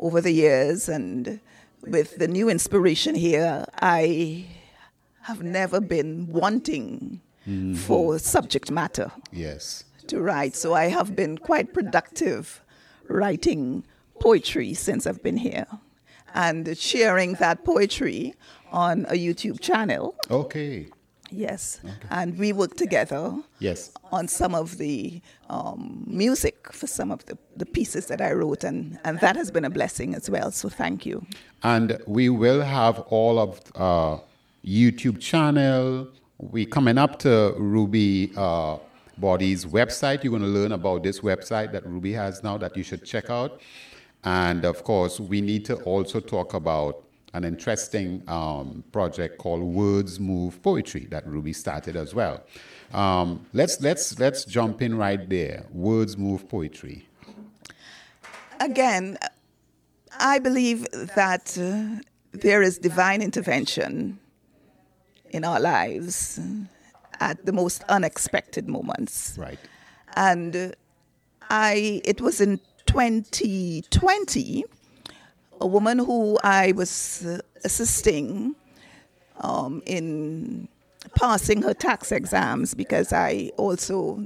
over 0.01 0.19
the 0.19 0.31
years. 0.31 0.89
And 0.89 1.39
with 1.81 2.17
the 2.17 2.27
new 2.27 2.49
inspiration 2.49 3.15
here, 3.15 3.65
I 3.81 4.45
have 5.21 5.43
never 5.43 5.79
been 5.79 6.27
wanting 6.27 7.21
mm-hmm. 7.47 7.75
for 7.75 8.19
subject 8.19 8.71
matter. 8.71 9.11
Yes. 9.31 9.83
To 10.07 10.19
write. 10.19 10.55
So 10.55 10.73
I 10.73 10.85
have 10.85 11.15
been 11.15 11.37
quite 11.37 11.73
productive 11.73 12.61
writing 13.07 13.83
poetry 14.19 14.73
since 14.73 15.07
I've 15.07 15.23
been 15.23 15.37
here 15.37 15.67
and 16.33 16.77
sharing 16.77 17.33
that 17.35 17.63
poetry 17.63 18.35
on 18.71 19.05
a 19.09 19.13
YouTube 19.13 19.59
channel. 19.59 20.15
Okay. 20.29 20.87
Yes, 21.31 21.79
okay. 21.83 21.93
and 22.09 22.37
we 22.37 22.51
work 22.53 22.75
together. 22.75 23.33
Yes. 23.59 23.91
On 24.11 24.27
some 24.27 24.53
of 24.53 24.77
the 24.77 25.21
um, 25.49 26.03
music 26.05 26.71
for 26.73 26.87
some 26.87 27.11
of 27.11 27.25
the, 27.25 27.37
the 27.55 27.65
pieces 27.65 28.07
that 28.07 28.21
I 28.21 28.33
wrote, 28.33 28.63
and, 28.63 28.99
and 29.05 29.19
that 29.21 29.35
has 29.35 29.49
been 29.49 29.65
a 29.65 29.69
blessing 29.69 30.13
as 30.13 30.29
well. 30.29 30.51
So 30.51 30.67
thank 30.69 31.05
you. 31.05 31.25
And 31.63 32.01
we 32.05 32.29
will 32.29 32.61
have 32.61 32.99
all 33.09 33.39
of 33.39 33.61
uh, 33.75 34.21
YouTube 34.65 35.19
channel. 35.19 36.09
We 36.37 36.65
coming 36.65 36.97
up 36.97 37.19
to 37.19 37.53
Ruby 37.57 38.31
uh, 38.35 38.77
Boddie's 39.17 39.65
website. 39.65 40.23
You're 40.23 40.31
going 40.31 40.41
to 40.41 40.47
learn 40.47 40.73
about 40.73 41.03
this 41.03 41.21
website 41.21 41.71
that 41.71 41.85
Ruby 41.85 42.13
has 42.13 42.43
now 42.43 42.57
that 42.57 42.75
you 42.75 42.83
should 42.83 43.05
check 43.05 43.29
out. 43.29 43.61
And 44.23 44.65
of 44.65 44.83
course, 44.83 45.19
we 45.19 45.41
need 45.41 45.65
to 45.65 45.75
also 45.83 46.19
talk 46.19 46.53
about 46.53 47.03
an 47.33 47.43
interesting 47.43 48.23
um, 48.27 48.83
project 48.91 49.37
called 49.37 49.61
Words 49.61 50.19
Move 50.19 50.61
Poetry 50.61 51.05
that 51.11 51.25
Ruby 51.25 51.53
started 51.53 51.95
as 51.95 52.13
well. 52.13 52.43
Um, 52.93 53.45
let's 53.53 53.79
let's 53.81 54.19
let's 54.19 54.43
jump 54.43 54.81
in 54.81 54.97
right 54.97 55.27
there. 55.29 55.65
Words 55.71 56.17
Move 56.17 56.49
Poetry. 56.49 57.07
Again, 58.59 59.17
I 60.19 60.39
believe 60.39 60.85
that 61.15 61.57
uh, 61.57 62.01
there 62.31 62.61
is 62.61 62.77
divine 62.77 63.21
intervention 63.21 64.19
in 65.29 65.45
our 65.45 65.59
lives 65.59 66.39
at 67.19 67.45
the 67.45 67.53
most 67.53 67.83
unexpected 67.87 68.67
moments. 68.67 69.35
Right. 69.37 69.59
And 70.15 70.75
I 71.49 72.01
it 72.03 72.19
was 72.19 72.41
in 72.41 72.59
2020 72.87 74.65
a 75.61 75.67
woman 75.67 75.99
who 75.99 76.37
I 76.43 76.73
was 76.73 77.25
uh, 77.25 77.39
assisting 77.63 78.55
um, 79.39 79.81
in 79.85 80.67
passing 81.15 81.61
her 81.61 81.73
tax 81.73 82.11
exams 82.11 82.73
because 82.73 83.13
I 83.13 83.51
also 83.57 84.25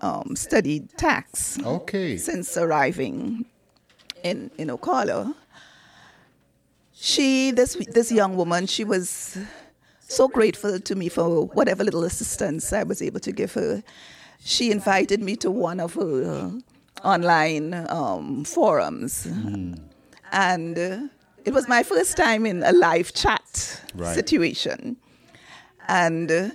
um, 0.00 0.36
studied 0.36 0.88
tax. 0.96 1.58
Okay. 1.58 2.16
Since 2.16 2.56
arriving 2.56 3.44
in 4.22 4.50
in 4.56 4.68
Ocala, 4.68 5.34
she 6.94 7.50
this 7.50 7.74
this 7.92 8.12
young 8.12 8.36
woman 8.36 8.66
she 8.66 8.84
was 8.84 9.36
so 10.00 10.28
grateful 10.28 10.80
to 10.80 10.94
me 10.94 11.08
for 11.08 11.46
whatever 11.46 11.84
little 11.84 12.04
assistance 12.04 12.72
I 12.72 12.84
was 12.84 13.02
able 13.02 13.20
to 13.20 13.32
give 13.32 13.54
her. 13.54 13.82
She 14.42 14.70
invited 14.70 15.20
me 15.20 15.36
to 15.36 15.50
one 15.50 15.80
of 15.80 15.94
her 15.94 16.52
online 17.04 17.74
um, 17.90 18.44
forums. 18.44 19.26
Mm 19.26 19.89
and 20.32 20.78
uh, 20.78 21.00
it 21.44 21.52
was 21.52 21.68
my 21.68 21.82
first 21.82 22.16
time 22.16 22.46
in 22.46 22.62
a 22.62 22.72
live 22.72 23.12
chat 23.14 23.80
right. 23.94 24.14
situation. 24.14 24.96
And 25.88 26.30
uh, 26.30 26.48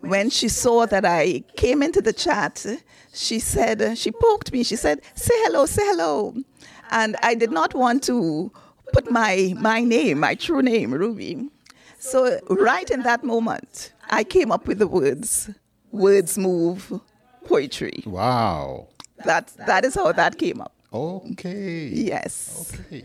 when 0.00 0.30
she 0.30 0.48
saw 0.48 0.86
that 0.86 1.04
I 1.04 1.44
came 1.56 1.82
into 1.82 2.00
the 2.00 2.12
chat, 2.12 2.64
she 3.12 3.38
said, 3.38 3.96
she 3.98 4.10
poked 4.10 4.52
me, 4.52 4.62
she 4.62 4.76
said, 4.76 5.00
say 5.14 5.34
hello, 5.44 5.66
say 5.66 5.84
hello. 5.84 6.34
And 6.90 7.16
I 7.22 7.34
did 7.34 7.50
not 7.50 7.74
want 7.74 8.02
to 8.04 8.52
put 8.92 9.10
my, 9.10 9.54
my 9.58 9.80
name, 9.80 10.20
my 10.20 10.34
true 10.34 10.62
name, 10.62 10.92
Ruby. 10.92 11.48
So, 11.98 12.38
right 12.50 12.90
in 12.90 13.02
that 13.04 13.24
moment, 13.24 13.92
I 14.10 14.24
came 14.24 14.52
up 14.52 14.66
with 14.66 14.78
the 14.78 14.86
words, 14.86 15.48
words 15.90 16.36
move 16.36 17.00
poetry. 17.46 18.02
Wow. 18.04 18.88
That, 19.24 19.52
that 19.66 19.86
is 19.86 19.94
how 19.94 20.12
that 20.12 20.38
came 20.38 20.60
up. 20.60 20.73
Okay. 20.94 21.88
Yes. 21.88 22.72
Okay. 22.88 23.04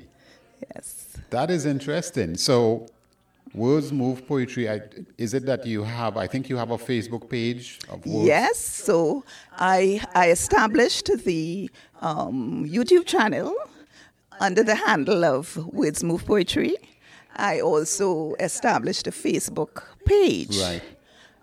Yes. 0.76 1.18
That 1.32 1.50
is 1.50 1.66
interesting. 1.66 2.38
So, 2.38 2.88
Words 3.54 3.92
Move 3.92 4.28
Poetry, 4.28 4.70
I, 4.70 4.82
is 5.18 5.34
it 5.34 5.46
that 5.48 5.66
you 5.66 5.84
have, 5.84 6.16
I 6.16 6.28
think 6.28 6.50
you 6.50 6.58
have 6.58 6.70
a 6.70 6.78
Facebook 6.78 7.28
page 7.28 7.80
of 7.90 8.06
words? 8.06 8.28
Yes. 8.28 8.60
So, 8.60 9.24
I, 9.54 10.06
I 10.14 10.30
established 10.30 11.10
the 11.26 11.72
um, 12.02 12.66
YouTube 12.70 13.06
channel 13.08 13.56
under 14.40 14.64
the 14.64 14.76
handle 14.76 15.26
of 15.26 15.58
Words 15.74 16.04
Move 16.04 16.26
Poetry. 16.26 16.76
I 17.38 17.60
also 17.60 18.36
established 18.40 19.08
a 19.08 19.12
Facebook 19.12 19.84
page. 20.06 20.60
Right 20.60 20.84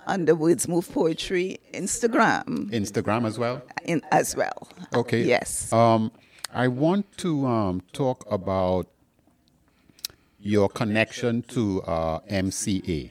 under 0.06 0.34
Words 0.34 0.68
Move 0.68 0.90
Poetry, 0.92 1.58
Instagram. 1.74 2.70
Instagram 2.70 3.26
as 3.26 3.38
well? 3.38 3.60
In, 3.84 4.00
as 4.12 4.36
well. 4.36 4.68
Okay. 4.94 5.24
Yes. 5.24 5.72
Um, 5.72 6.12
I 6.56 6.68
want 6.68 7.18
to 7.18 7.46
um, 7.46 7.82
talk 7.92 8.24
about 8.30 8.86
your 10.40 10.70
connection 10.70 11.42
to 11.48 11.82
uh, 11.82 12.20
MCA. 12.20 13.10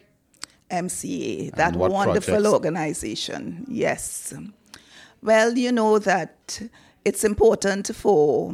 MCA, 0.71 1.51
that 1.51 1.75
wonderful 1.75 2.33
projects? 2.33 2.53
organization. 2.53 3.65
Yes. 3.67 4.33
Well, 5.21 5.55
you 5.59 5.71
know 5.71 5.99
that 5.99 6.59
it's 7.05 7.23
important 7.23 7.95
for 7.95 8.51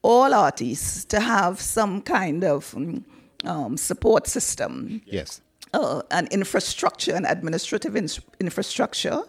all 0.00 0.32
artists 0.32 1.04
to 1.04 1.20
have 1.20 1.60
some 1.60 2.00
kind 2.00 2.42
of 2.42 2.74
um, 3.44 3.76
support 3.76 4.26
system. 4.26 5.02
Yes. 5.04 5.42
Uh, 5.72 6.02
an 6.10 6.26
infrastructure, 6.32 7.14
an 7.14 7.24
administrative 7.24 7.94
in- 7.94 8.08
infrastructure 8.40 9.22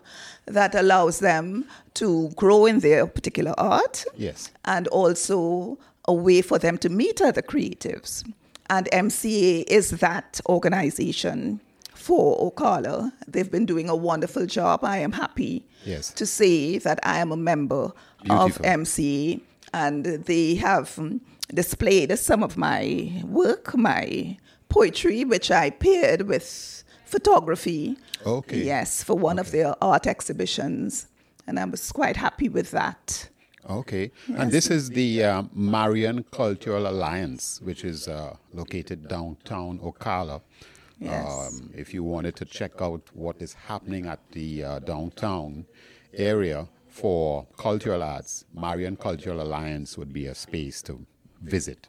that 0.45 0.73
allows 0.73 1.19
them 1.19 1.65
to 1.93 2.29
grow 2.35 2.65
in 2.65 2.79
their 2.79 3.05
particular 3.05 3.53
art. 3.59 4.05
Yes. 4.17 4.49
And 4.65 4.87
also 4.87 5.77
a 6.05 6.13
way 6.13 6.41
for 6.41 6.57
them 6.57 6.79
to 6.79 6.89
meet 6.89 7.21
other 7.21 7.43
creatives. 7.43 8.23
And 8.71 8.89
MCA 8.91 9.65
is 9.67 9.91
that 9.91 10.41
organization 10.47 11.61
for 11.93 12.51
Ocala. 12.51 13.11
They've 13.27 13.51
been 13.51 13.65
doing 13.65 13.89
a 13.89 13.95
wonderful 13.95 14.45
job. 14.45 14.83
I 14.83 14.97
am 14.97 15.11
happy 15.11 15.63
yes. 15.85 16.11
to 16.13 16.25
say 16.25 16.79
that 16.79 16.99
I 17.03 17.19
am 17.19 17.31
a 17.31 17.37
member 17.37 17.91
Beautiful. 18.23 18.45
of 18.45 18.57
MCA, 18.61 19.41
and 19.73 20.05
they 20.05 20.55
have 20.55 20.99
displayed 21.53 22.17
some 22.17 22.43
of 22.43 22.57
my 22.57 23.21
work, 23.25 23.75
my 23.77 24.37
poetry, 24.71 25.25
which 25.25 25.51
I 25.51 25.69
paired 25.69 26.23
with 26.23 26.83
photography. 27.05 27.97
Okay. 28.25 28.63
Yes, 28.63 29.03
for 29.03 29.17
one 29.17 29.37
of 29.37 29.51
their 29.51 29.75
art 29.83 30.07
exhibitions. 30.07 31.07
And 31.45 31.59
I 31.59 31.65
was 31.65 31.91
quite 31.91 32.17
happy 32.17 32.49
with 32.49 32.71
that. 32.71 33.29
Okay. 33.69 34.11
And 34.37 34.51
this 34.51 34.71
is 34.71 34.89
the 34.89 35.23
uh, 35.23 35.43
Marion 35.53 36.23
Cultural 36.31 36.87
Alliance, 36.87 37.59
which 37.61 37.83
is 37.83 38.07
uh, 38.07 38.35
located 38.53 39.07
downtown 39.07 39.79
Ocala. 39.79 40.41
Yes. 40.99 41.27
Um, 41.27 41.71
if 41.75 41.93
you 41.93 42.03
wanted 42.03 42.35
to 42.37 42.45
check 42.45 42.73
out 42.79 43.01
what 43.13 43.41
is 43.41 43.53
happening 43.53 44.05
at 44.05 44.19
the 44.31 44.63
uh, 44.63 44.79
downtown 44.79 45.65
area 46.13 46.67
for 46.87 47.47
cultural 47.57 48.03
arts, 48.03 48.45
Marion 48.53 48.95
Cultural 48.95 49.41
Alliance 49.41 49.97
would 49.97 50.13
be 50.13 50.27
a 50.27 50.35
space 50.35 50.81
to 50.83 51.05
visit. 51.41 51.87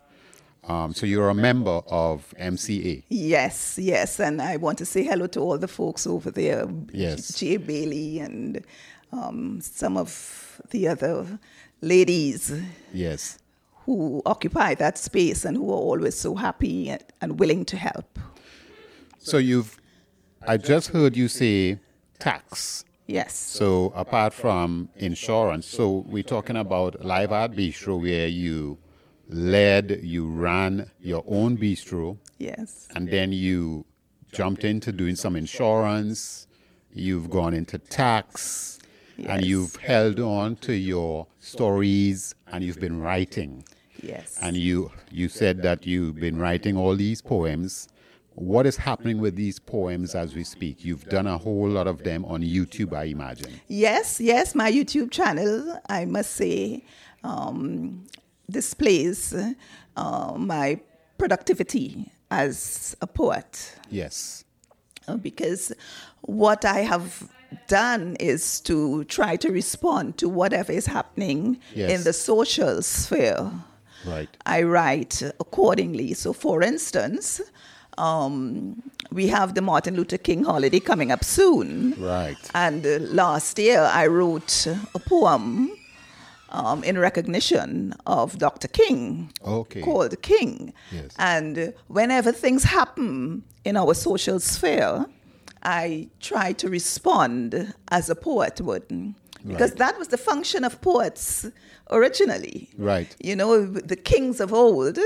Um, 0.64 0.94
so 0.94 1.06
you're 1.06 1.28
a 1.28 1.34
member 1.34 1.80
of 1.88 2.32
MCA. 2.38 3.02
Yes, 3.08 3.78
yes, 3.80 4.20
and 4.20 4.40
I 4.40 4.56
want 4.58 4.78
to 4.78 4.84
say 4.86 5.02
hello 5.02 5.26
to 5.28 5.40
all 5.40 5.58
the 5.58 5.66
folks 5.68 6.06
over 6.06 6.30
there. 6.30 6.66
Yes. 6.92 7.36
Jay 7.36 7.56
Bailey 7.56 8.20
and 8.20 8.64
um, 9.10 9.60
some 9.60 9.96
of 9.96 10.60
the 10.70 10.86
other 10.88 11.38
ladies 11.80 12.52
Yes. 12.94 13.38
who 13.86 14.22
occupy 14.24 14.74
that 14.76 14.98
space 14.98 15.44
and 15.44 15.56
who 15.56 15.68
are 15.70 15.76
always 15.76 16.14
so 16.16 16.36
happy 16.36 16.90
and, 16.90 17.02
and 17.20 17.40
willing 17.40 17.64
to 17.64 17.76
help. 17.76 18.18
So 19.18 19.38
you've, 19.38 19.76
I 20.46 20.56
just 20.58 20.90
heard 20.90 21.16
you 21.16 21.26
say 21.26 21.80
tax. 22.20 22.84
Yes. 23.08 23.34
So 23.36 23.92
apart 23.96 24.32
from 24.32 24.88
insurance, 24.96 25.66
so 25.66 26.04
we're 26.06 26.22
talking 26.22 26.56
about 26.56 27.04
Live 27.04 27.32
Art 27.32 27.52
Bistro 27.52 28.00
where 28.00 28.28
you 28.28 28.78
led, 29.28 30.00
you 30.02 30.26
ran 30.28 30.90
your 31.00 31.24
own 31.26 31.56
bistro, 31.56 32.18
Yes. 32.38 32.88
and 32.94 33.08
then 33.08 33.32
you 33.32 33.84
jumped 34.32 34.64
into 34.64 34.92
doing 34.92 35.16
some 35.16 35.36
insurance. 35.36 36.46
You've 36.94 37.30
gone 37.30 37.54
into 37.54 37.78
tax, 37.78 38.78
and 39.24 39.44
you've 39.44 39.76
held 39.76 40.20
on 40.20 40.56
to 40.56 40.74
your 40.74 41.26
stories, 41.40 42.34
and 42.52 42.62
you've 42.62 42.80
been 42.80 43.00
writing. 43.00 43.64
Yes. 44.02 44.38
And 44.42 44.56
you 44.56 44.90
you 45.10 45.28
said 45.28 45.62
that 45.62 45.86
you've 45.86 46.16
been 46.16 46.38
writing 46.38 46.76
all 46.76 46.96
these 46.96 47.22
poems. 47.22 47.88
What 48.34 48.66
is 48.66 48.76
happening 48.78 49.20
with 49.20 49.36
these 49.36 49.58
poems 49.58 50.14
as 50.14 50.34
we 50.34 50.42
speak? 50.44 50.84
You've 50.84 51.04
done 51.04 51.26
a 51.26 51.36
whole 51.38 51.68
lot 51.68 51.86
of 51.86 52.02
them 52.02 52.24
on 52.24 52.42
YouTube, 52.42 52.94
I 52.96 53.04
imagine. 53.04 53.60
Yes, 53.68 54.20
yes, 54.20 54.54
my 54.54 54.72
YouTube 54.72 55.10
channel, 55.10 55.78
I 55.88 56.06
must 56.06 56.32
say, 56.32 56.82
um, 57.24 58.06
displays 58.52 59.34
uh, 59.96 60.34
my 60.36 60.80
productivity 61.18 62.10
as 62.30 62.96
a 63.00 63.06
poet. 63.06 63.76
Yes. 63.90 64.44
Uh, 65.08 65.16
because 65.16 65.72
what 66.22 66.64
I 66.64 66.80
have 66.80 67.28
done 67.68 68.16
is 68.20 68.60
to 68.62 69.04
try 69.04 69.36
to 69.36 69.50
respond 69.50 70.16
to 70.18 70.28
whatever 70.28 70.72
is 70.72 70.86
happening 70.86 71.58
Yes. 71.74 71.90
in 71.90 72.04
the 72.04 72.12
social 72.12 72.82
sphere. 72.82 73.50
Right. 74.06 74.28
I 74.46 74.62
write 74.62 75.22
accordingly. 75.38 76.14
So, 76.14 76.32
for 76.32 76.62
instance, 76.62 77.40
um, 77.98 78.82
we 79.10 79.26
have 79.28 79.54
the 79.54 79.60
Martin 79.60 79.94
Luther 79.96 80.18
King 80.18 80.44
holiday 80.44 80.80
coming 80.80 81.12
up 81.12 81.24
soon. 81.24 81.94
Right. 82.00 82.36
And 82.54 82.84
uh, 82.86 82.98
last 83.00 83.58
year, 83.58 83.82
I 83.82 84.06
wrote 84.06 84.66
a 84.94 84.98
poem 84.98 85.70
um, 86.52 86.84
in 86.84 86.98
recognition 86.98 87.94
of 88.06 88.38
Dr. 88.38 88.68
King 88.68 89.32
Okay. 89.44 89.80
called 89.82 90.14
King. 90.22 90.72
Yes. 90.92 91.10
And 91.18 91.72
whenever 91.88 92.30
things 92.32 92.62
happen 92.64 93.42
in 93.64 93.76
our 93.76 93.94
social 93.94 94.38
sphere, 94.38 95.06
I 95.64 96.08
try 96.20 96.52
to 96.62 96.68
respond 96.68 97.74
as 97.90 98.10
a 98.10 98.14
poet 98.14 98.60
would. 98.60 98.88
Because 99.44 99.70
Right. 99.70 99.78
that 99.78 99.98
was 99.98 100.08
the 100.08 100.18
function 100.18 100.62
of 100.64 100.80
poets 100.80 101.46
originally. 101.90 102.68
Right. 102.78 103.10
You 103.28 103.34
know, 103.36 103.64
the 103.66 103.96
kings 103.96 104.40
of 104.40 104.52
old, 104.52 104.98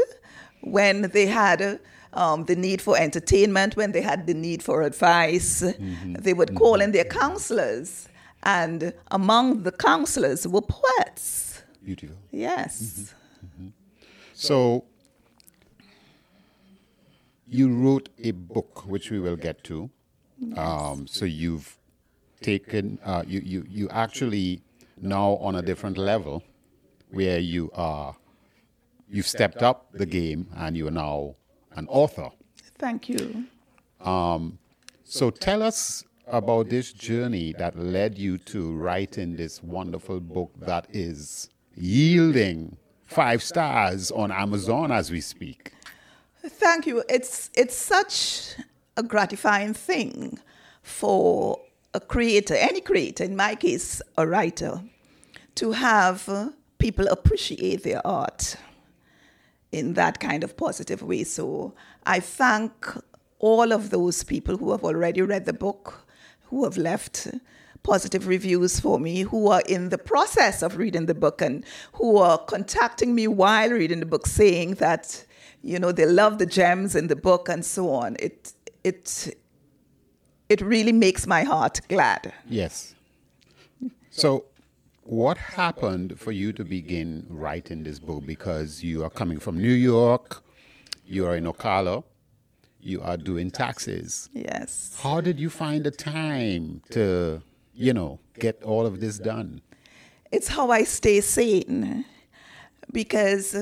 when 0.63 0.97
they 1.17 1.27
had 1.27 1.81
um, 2.13 2.45
the 2.47 2.57
need 2.57 2.81
for 2.81 2.97
entertainment, 2.97 3.77
when 3.77 3.93
they 3.93 4.01
had 4.01 4.27
the 4.27 4.35
need 4.35 4.63
for 4.63 4.83
advice, 4.83 5.63
Mm-hmm. 5.63 6.15
they 6.25 6.33
would 6.33 6.55
call 6.55 6.81
in 6.81 6.93
their 6.93 7.05
counselors. 7.05 8.09
And 8.47 8.93
among 9.11 9.65
the 9.65 9.73
counselors 9.73 10.47
were 10.47 10.63
poets. 10.63 11.65
Beautiful. 11.85 12.17
Yes. 12.31 13.13
So 14.35 14.85
you 17.49 17.69
wrote 17.73 18.09
a 18.23 18.31
book, 18.31 18.87
which 18.87 19.11
we 19.11 19.19
will 19.19 19.37
get 19.37 19.65
to. 19.65 19.91
Um, 20.57 21.07
so 21.09 21.25
you've 21.25 21.77
taken, 22.41 23.01
uh, 23.05 23.25
you, 23.27 23.41
you, 23.41 23.65
you 23.69 23.89
actually 23.89 24.63
now 25.01 25.39
on 25.47 25.57
a 25.57 25.63
different 25.63 25.99
level 25.99 26.43
where 27.11 27.41
you 27.41 27.71
are, 27.75 28.15
you've 29.09 29.27
stepped 29.27 29.63
up 29.63 29.91
the 29.93 30.07
game 30.07 30.47
and 30.57 30.77
you 30.77 30.87
are 30.87 30.93
now 30.93 31.35
an 31.75 31.89
author. 31.89 32.31
Thank 32.79 33.09
you. 33.09 33.47
So 35.05 35.31
tell 35.31 35.63
us 35.63 36.05
about 36.27 36.69
this 36.69 36.93
journey 36.93 37.53
that 37.59 37.79
led 37.79 38.19
you 38.19 38.39
to 38.39 38.73
writing 38.77 39.37
this 39.37 39.63
wonderful 39.63 40.21
book 40.21 40.51
that 40.59 40.87
is 40.91 41.49
yielding 41.77 42.77
five 43.05 43.43
stars 43.43 44.11
on 44.11 44.33
Amazon 44.33 44.91
as 44.91 45.11
we 45.11 45.21
speak. 45.21 45.73
Thank 46.45 46.87
you. 46.87 47.03
It's 47.09 47.51
it's 47.55 47.77
such 47.77 48.55
a 48.97 49.03
gratifying 49.03 49.75
thing 49.75 50.39
for 50.83 51.61
a 51.95 52.01
creator, 52.01 52.55
any 52.55 52.81
creator, 52.81 53.25
in 53.25 53.37
my 53.37 53.55
case, 53.55 54.03
a 54.17 54.27
writer, 54.27 54.81
to 55.57 55.73
have 55.73 56.29
uh, 56.29 56.51
people 56.79 57.07
appreciate 57.09 57.83
their 57.83 58.07
art 58.07 58.57
in 59.73 59.95
that 59.95 60.21
kind 60.21 60.45
of 60.45 60.57
positive 60.57 61.03
way. 61.03 61.25
So 61.25 61.75
I 62.05 62.21
thank 62.21 62.73
all 63.39 63.73
of 63.73 63.91
those 63.91 64.23
people 64.23 64.57
who 64.57 64.71
have 64.73 64.85
already 64.85 65.23
read 65.23 65.45
the 65.45 65.53
book, 65.53 66.06
who 66.47 66.65
have 66.65 66.77
left 66.77 67.29
positive 67.83 68.27
reviews 68.27 68.81
for 68.81 68.99
me, 68.99 69.23
who 69.23 69.49
are 69.49 69.63
in 69.69 69.91
the 69.91 69.99
process 69.99 70.63
of 70.63 70.77
reading 70.77 71.07
the 71.07 71.15
book 71.15 71.41
and 71.41 71.65
who 71.93 72.19
are 72.19 72.39
contacting 72.39 73.15
me 73.15 73.29
while 73.29 73.71
reading 73.71 74.01
the 74.01 74.07
book 74.07 74.27
saying 74.27 74.75
that, 74.75 75.25
you 75.63 75.79
know, 75.79 75.93
they 75.93 76.07
love 76.07 76.39
the 76.39 76.47
gems 76.47 76.97
in 76.97 77.07
the 77.07 77.17
book 77.17 77.49
and 77.49 77.65
so 77.65 77.91
on. 77.91 78.17
It 78.19 78.53
it 78.83 79.37
it 80.49 80.61
really 80.61 80.93
makes 80.93 81.27
my 81.27 81.43
heart 81.43 81.81
glad. 81.89 82.33
Yes. 82.49 82.95
So, 84.11 84.45
what 85.03 85.37
happened 85.37 86.19
for 86.19 86.33
you 86.33 86.53
to 86.55 86.65
begin 86.65 87.27
writing 87.29 87.85
this 87.85 87.99
book? 87.99 88.25
Because 88.27 88.83
you 88.83 89.05
are 89.05 89.11
coming 89.11 89.39
from 89.39 89.59
New 89.59 89.73
York, 89.73 90.43
you 91.05 91.27
are 91.27 91.37
in 91.37 91.45
Ocala, 91.45 92.03
you 92.87 93.03
are 93.03 93.17
doing 93.17 93.51
taxes. 93.51 94.31
Yes. 94.33 94.97
How 95.03 95.21
did 95.21 95.41
you 95.41 95.51
find 95.51 95.85
the 95.85 95.91
time 95.91 96.83
to, 96.91 97.43
you 97.75 97.93
know, 97.93 98.21
get 98.39 98.63
all 98.63 98.87
of 98.87 99.01
this 99.01 99.19
done? 99.19 99.61
it's 100.33 100.49
how 100.49 100.71
I 100.71 100.85
stay 100.85 101.21
sane 101.21 102.05
because 102.93 103.57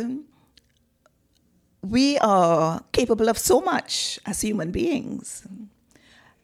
we 1.82 2.18
are 2.18 2.82
capable 2.92 3.28
of 3.28 3.38
so 3.38 3.60
much 3.60 4.18
as 4.24 4.40
human 4.40 4.70
beings, 4.70 5.46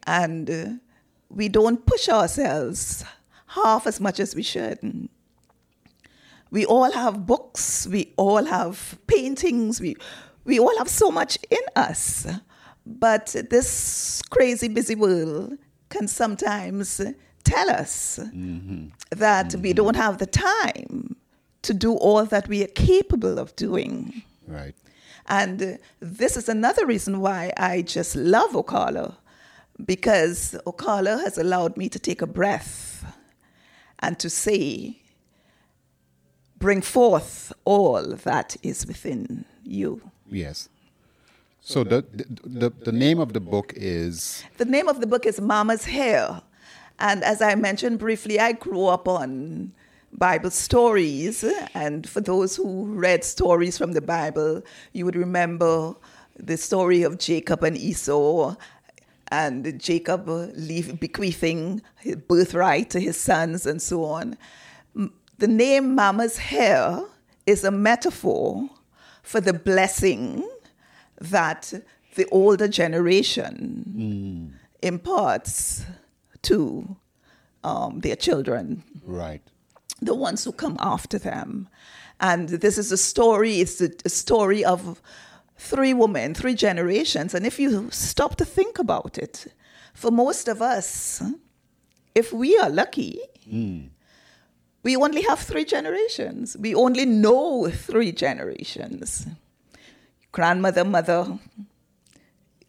and 0.07 0.81
we 1.29 1.49
don't 1.49 1.85
push 1.87 2.09
ourselves 2.09 3.05
half 3.47 3.87
as 3.87 4.01
much 4.01 4.21
as 4.21 4.35
we 4.35 4.43
should. 4.43 5.09
We 6.51 6.67
all 6.67 6.91
have 6.93 7.27
books, 7.27 7.87
we 7.87 8.13
all 8.17 8.45
have 8.45 8.99
paintings, 9.07 9.81
we, 9.81 9.97
we 10.45 10.59
all 10.59 10.77
have 10.79 10.89
so 10.89 11.11
much 11.11 11.39
in 11.49 11.63
us. 11.77 12.27
But 12.99 13.37
this 13.51 14.21
crazy, 14.31 14.69
busy 14.69 14.97
world 14.97 15.57
can 15.91 16.09
sometimes 16.09 17.01
tell 17.45 17.71
us 17.71 18.19
mm-hmm. 18.21 18.89
that 19.11 19.55
we 19.55 19.71
mm-hmm. 19.71 19.77
don't 19.77 19.97
have 19.97 20.19
the 20.19 20.27
time 20.27 21.17
to 21.63 21.73
do 21.73 21.95
all 21.95 22.25
that 22.25 22.49
we 22.49 22.65
are 22.65 22.69
capable 22.69 23.39
of 23.39 23.55
doing. 23.55 24.23
Right. 24.47 24.75
And 25.29 25.79
this 26.01 26.37
is 26.37 26.49
another 26.49 26.85
reason 26.85 27.21
why 27.21 27.53
I 27.57 27.83
just 27.83 28.17
love 28.17 28.51
Ocala, 28.53 29.15
because 29.85 30.57
Ocala 30.67 31.23
has 31.23 31.39
allowed 31.39 31.77
me 31.77 31.89
to 31.89 31.99
take 31.99 32.23
a 32.23 32.27
breath 32.27 33.05
and 34.01 34.19
to 34.19 34.29
say, 34.29 35.01
bring 36.59 36.83
forth 36.83 37.53
all 37.65 38.03
that 38.03 38.57
is 38.63 38.85
within 38.87 39.45
you. 39.63 40.11
Yes. 40.29 40.69
So 41.63 41.85
the, 41.85 42.05
the 42.13 42.25
the 42.45 42.71
the 42.71 42.93
name 42.93 43.21
of 43.21 43.33
the 43.33 43.41
book 43.41 43.73
is 43.77 44.43
The 44.57 44.65
name 44.65 44.89
of 44.89 45.01
the 45.01 45.07
book 45.07 45.27
is 45.27 45.41
Mama's 45.41 45.85
Hair. 45.85 46.43
And 46.99 47.23
as 47.23 47.41
I 47.43 47.55
mentioned 47.55 47.99
briefly, 47.99 48.41
I 48.41 48.53
grew 48.53 48.87
up 48.87 49.09
on 49.09 49.73
Bible 50.13 50.51
stories. 50.51 51.45
And 51.75 52.09
for 52.09 52.21
those 52.21 52.57
who 52.57 52.87
read 52.87 53.25
stories 53.25 53.79
from 53.79 53.93
the 53.93 54.01
Bible, 54.01 54.63
you 54.93 55.05
would 55.05 55.17
remember 55.17 55.95
the 56.37 56.57
story 56.57 57.03
of 57.03 57.19
Jacob 57.19 57.63
and 57.63 57.77
Esau, 57.77 58.57
and 59.29 59.79
Jacob 59.81 60.29
leave, 60.29 60.99
bequeathing 60.99 61.83
his 61.99 62.17
birthright 62.17 62.91
to 62.91 63.01
his 63.01 63.17
sons 63.17 63.67
and 63.67 63.81
so 63.81 64.05
on. 64.05 64.37
The 65.39 65.49
name 65.49 65.95
Mama's 65.95 66.39
hair 66.39 67.03
is 67.47 67.65
a 67.65 67.71
metaphor 67.71 68.69
for 69.23 69.41
the 69.41 69.53
blessing 69.53 70.49
that 71.21 71.73
the 72.15 72.27
older 72.31 72.69
generation 72.69 73.85
mm. 73.97 74.59
imparts 74.83 75.85
to 76.43 76.97
um, 77.63 78.01
their 78.01 78.17
children. 78.17 78.83
Right. 79.05 79.43
The 80.01 80.15
ones 80.15 80.45
who 80.45 80.53
come 80.53 80.77
after 80.81 81.19
them. 81.19 81.69
And 82.21 82.49
this 82.49 82.79
is 82.79 82.93
a 82.93 82.97
story, 82.97 83.61
it's 83.61 83.81
a, 83.81 83.91
a 84.05 84.09
story 84.09 84.65
of 84.65 85.01
three 85.57 85.95
women, 85.95 86.35
three 86.35 86.55
generations. 86.55 87.35
And 87.35 87.47
if 87.47 87.59
you 87.59 87.89
stop 87.91 88.37
to 88.37 88.45
think 88.45 88.79
about 88.79 89.19
it, 89.19 89.47
for 89.95 90.11
most 90.11 90.49
of 90.49 90.63
us, 90.63 91.23
if 92.15 92.33
we 92.33 92.59
are 92.59 92.71
lucky, 92.71 93.21
mm. 93.51 93.89
we 94.83 94.97
only 94.97 95.23
have 95.23 95.39
three 95.39 95.65
generations. 95.65 96.57
We 96.59 96.75
only 96.75 97.05
know 97.05 97.71
three 97.71 98.13
generations 98.13 99.27
grandmother, 100.33 100.85
mother, 100.85 101.39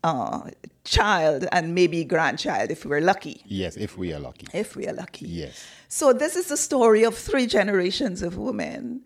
uh, 0.04 0.50
child, 0.84 1.48
and 1.52 1.76
maybe 1.76 2.04
grandchild 2.04 2.72
if 2.72 2.86
we're 2.86 3.02
lucky. 3.02 3.44
Yes, 3.46 3.78
if 3.78 3.98
we 3.98 4.14
are 4.14 4.20
lucky. 4.20 4.48
If 4.54 4.76
we 4.76 4.88
are 4.88 4.94
lucky. 4.94 5.28
Yes. 5.28 5.66
So, 5.88 6.14
this 6.14 6.36
is 6.36 6.48
the 6.48 6.58
story 6.58 7.04
of 7.04 7.18
three 7.18 7.46
generations 7.46 8.22
of 8.22 8.38
women 8.38 9.02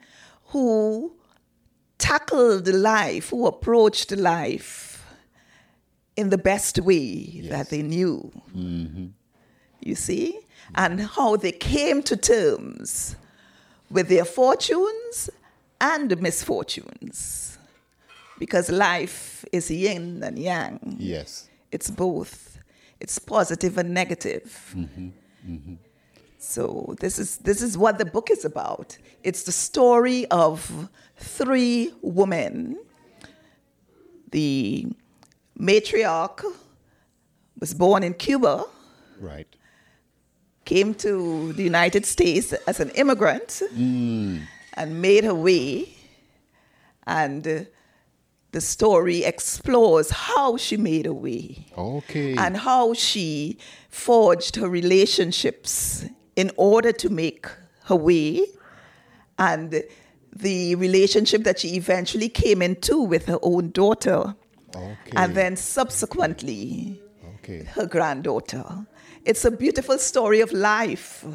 who 0.48 1.14
tackled 1.98 2.68
life, 2.68 3.30
who 3.30 3.48
approached 3.48 4.12
life 4.12 5.06
in 6.16 6.30
the 6.30 6.38
best 6.38 6.80
way 6.80 7.02
yes. 7.02 7.52
that 7.52 7.70
they 7.70 7.82
knew. 7.82 8.32
Mm-hmm. 8.56 9.08
You 9.82 9.96
see? 9.96 10.40
And 10.74 11.02
how 11.02 11.36
they 11.36 11.52
came 11.52 12.02
to 12.04 12.18
terms 12.18 13.16
with 13.90 14.08
their 14.08 14.26
fortunes 14.26 15.30
and 15.80 16.20
misfortunes. 16.22 17.45
Because 18.38 18.70
life 18.70 19.46
is 19.52 19.72
yin 19.72 20.22
and 20.24 20.38
yang. 20.38 20.98
Yes. 21.00 21.50
It's 21.72 21.90
both. 21.90 22.60
It's 23.00 23.20
positive 23.20 23.78
and 23.78 23.94
negative. 23.94 24.74
Mm-hmm. 24.76 25.10
Mm-hmm. 25.50 25.74
So 26.38 26.96
this 27.00 27.18
is 27.18 27.38
this 27.38 27.62
is 27.62 27.78
what 27.78 27.98
the 27.98 28.06
book 28.06 28.30
is 28.30 28.46
about. 28.46 28.98
It's 29.24 29.44
the 29.44 29.52
story 29.52 30.28
of 30.28 30.90
three 31.18 31.92
women. 32.02 32.78
The 34.32 34.88
matriarch 35.60 36.44
was 37.60 37.74
born 37.74 38.04
in 38.04 38.14
Cuba. 38.14 38.66
Right. 39.20 39.48
Came 40.66 40.94
to 40.96 41.54
the 41.54 41.64
United 41.64 42.06
States 42.06 42.54
as 42.68 42.80
an 42.80 42.90
immigrant 42.92 43.62
mm. 43.74 44.42
and 44.74 45.02
made 45.02 45.24
her 45.24 45.36
way. 45.36 45.96
And 47.08 47.68
the 48.56 48.62
story 48.62 49.26
explores 49.26 50.10
how 50.12 50.56
she 50.56 50.78
made 50.78 51.06
a 51.06 51.14
way. 51.14 51.66
Okay. 51.78 52.36
And 52.38 52.56
how 52.56 52.94
she 52.94 53.58
forged 53.90 54.56
her 54.56 54.70
relationships 54.70 56.06
in 56.38 56.52
order 56.56 56.94
to 56.94 57.10
make 57.10 57.48
her 57.84 57.98
way. 57.98 58.46
And 59.38 59.84
the 60.34 60.76
relationship 60.76 61.44
that 61.44 61.60
she 61.60 61.76
eventually 61.76 62.30
came 62.30 62.62
into 62.62 63.02
with 63.02 63.26
her 63.26 63.40
own 63.42 63.72
daughter. 63.72 64.34
Okay. 64.74 65.12
And 65.18 65.36
then 65.36 65.58
subsequently, 65.58 67.02
okay. 67.36 67.66
her 67.74 67.86
granddaughter. 67.86 68.88
It's 69.26 69.44
a 69.44 69.52
beautiful 69.52 69.98
story 69.98 70.40
of 70.40 70.54
life. 70.54 71.26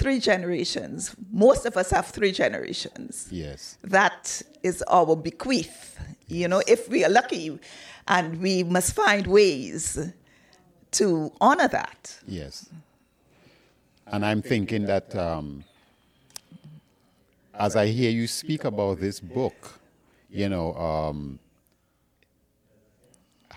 Three 0.00 0.18
generations. 0.18 1.14
Most 1.30 1.66
of 1.66 1.76
us 1.76 1.90
have 1.90 2.06
three 2.06 2.32
generations. 2.32 3.28
Yes. 3.30 3.76
That 3.82 4.40
is 4.62 4.82
our 4.88 5.14
bequeath. 5.14 5.98
You 6.26 6.48
know, 6.48 6.62
if 6.66 6.88
we 6.88 7.04
are 7.04 7.10
lucky, 7.10 7.58
and 8.08 8.40
we 8.40 8.64
must 8.64 8.94
find 8.94 9.26
ways 9.26 9.98
to 10.92 11.32
honor 11.40 11.68
that. 11.68 12.18
Yes. 12.26 12.68
And 14.06 14.24
I'm 14.24 14.42
thinking 14.42 14.86
that 14.86 15.14
um, 15.14 15.64
as 17.54 17.76
I 17.76 17.86
hear 17.86 18.10
you 18.10 18.26
speak 18.26 18.64
about 18.64 19.00
this 19.00 19.20
book, 19.20 19.78
you 20.30 20.48
know, 20.48 20.74
um, 20.76 21.38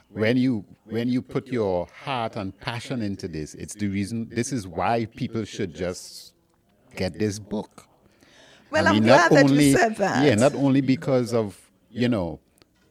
when 0.09 0.37
you 0.37 0.65
when 0.85 1.07
you 1.07 1.21
put 1.21 1.47
your 1.47 1.87
heart 2.03 2.35
and 2.35 2.55
passion 2.59 3.01
into 3.01 3.27
this, 3.27 3.55
it's 3.55 3.73
the 3.73 3.87
reason. 3.87 4.29
This 4.29 4.51
is 4.51 4.67
why 4.67 5.05
people 5.05 5.45
should 5.45 5.73
just 5.73 6.32
get 6.95 7.17
this 7.17 7.39
book. 7.39 7.87
Well, 8.71 8.87
I 8.87 8.93
mean, 8.93 9.03
I'm 9.03 9.07
glad 9.07 9.31
that 9.31 9.43
only, 9.43 9.69
you 9.69 9.77
said 9.77 9.97
that. 9.97 10.25
Yeah, 10.25 10.35
not 10.35 10.55
only 10.55 10.81
because 10.81 11.33
of 11.33 11.59
you 11.91 12.07
know 12.07 12.39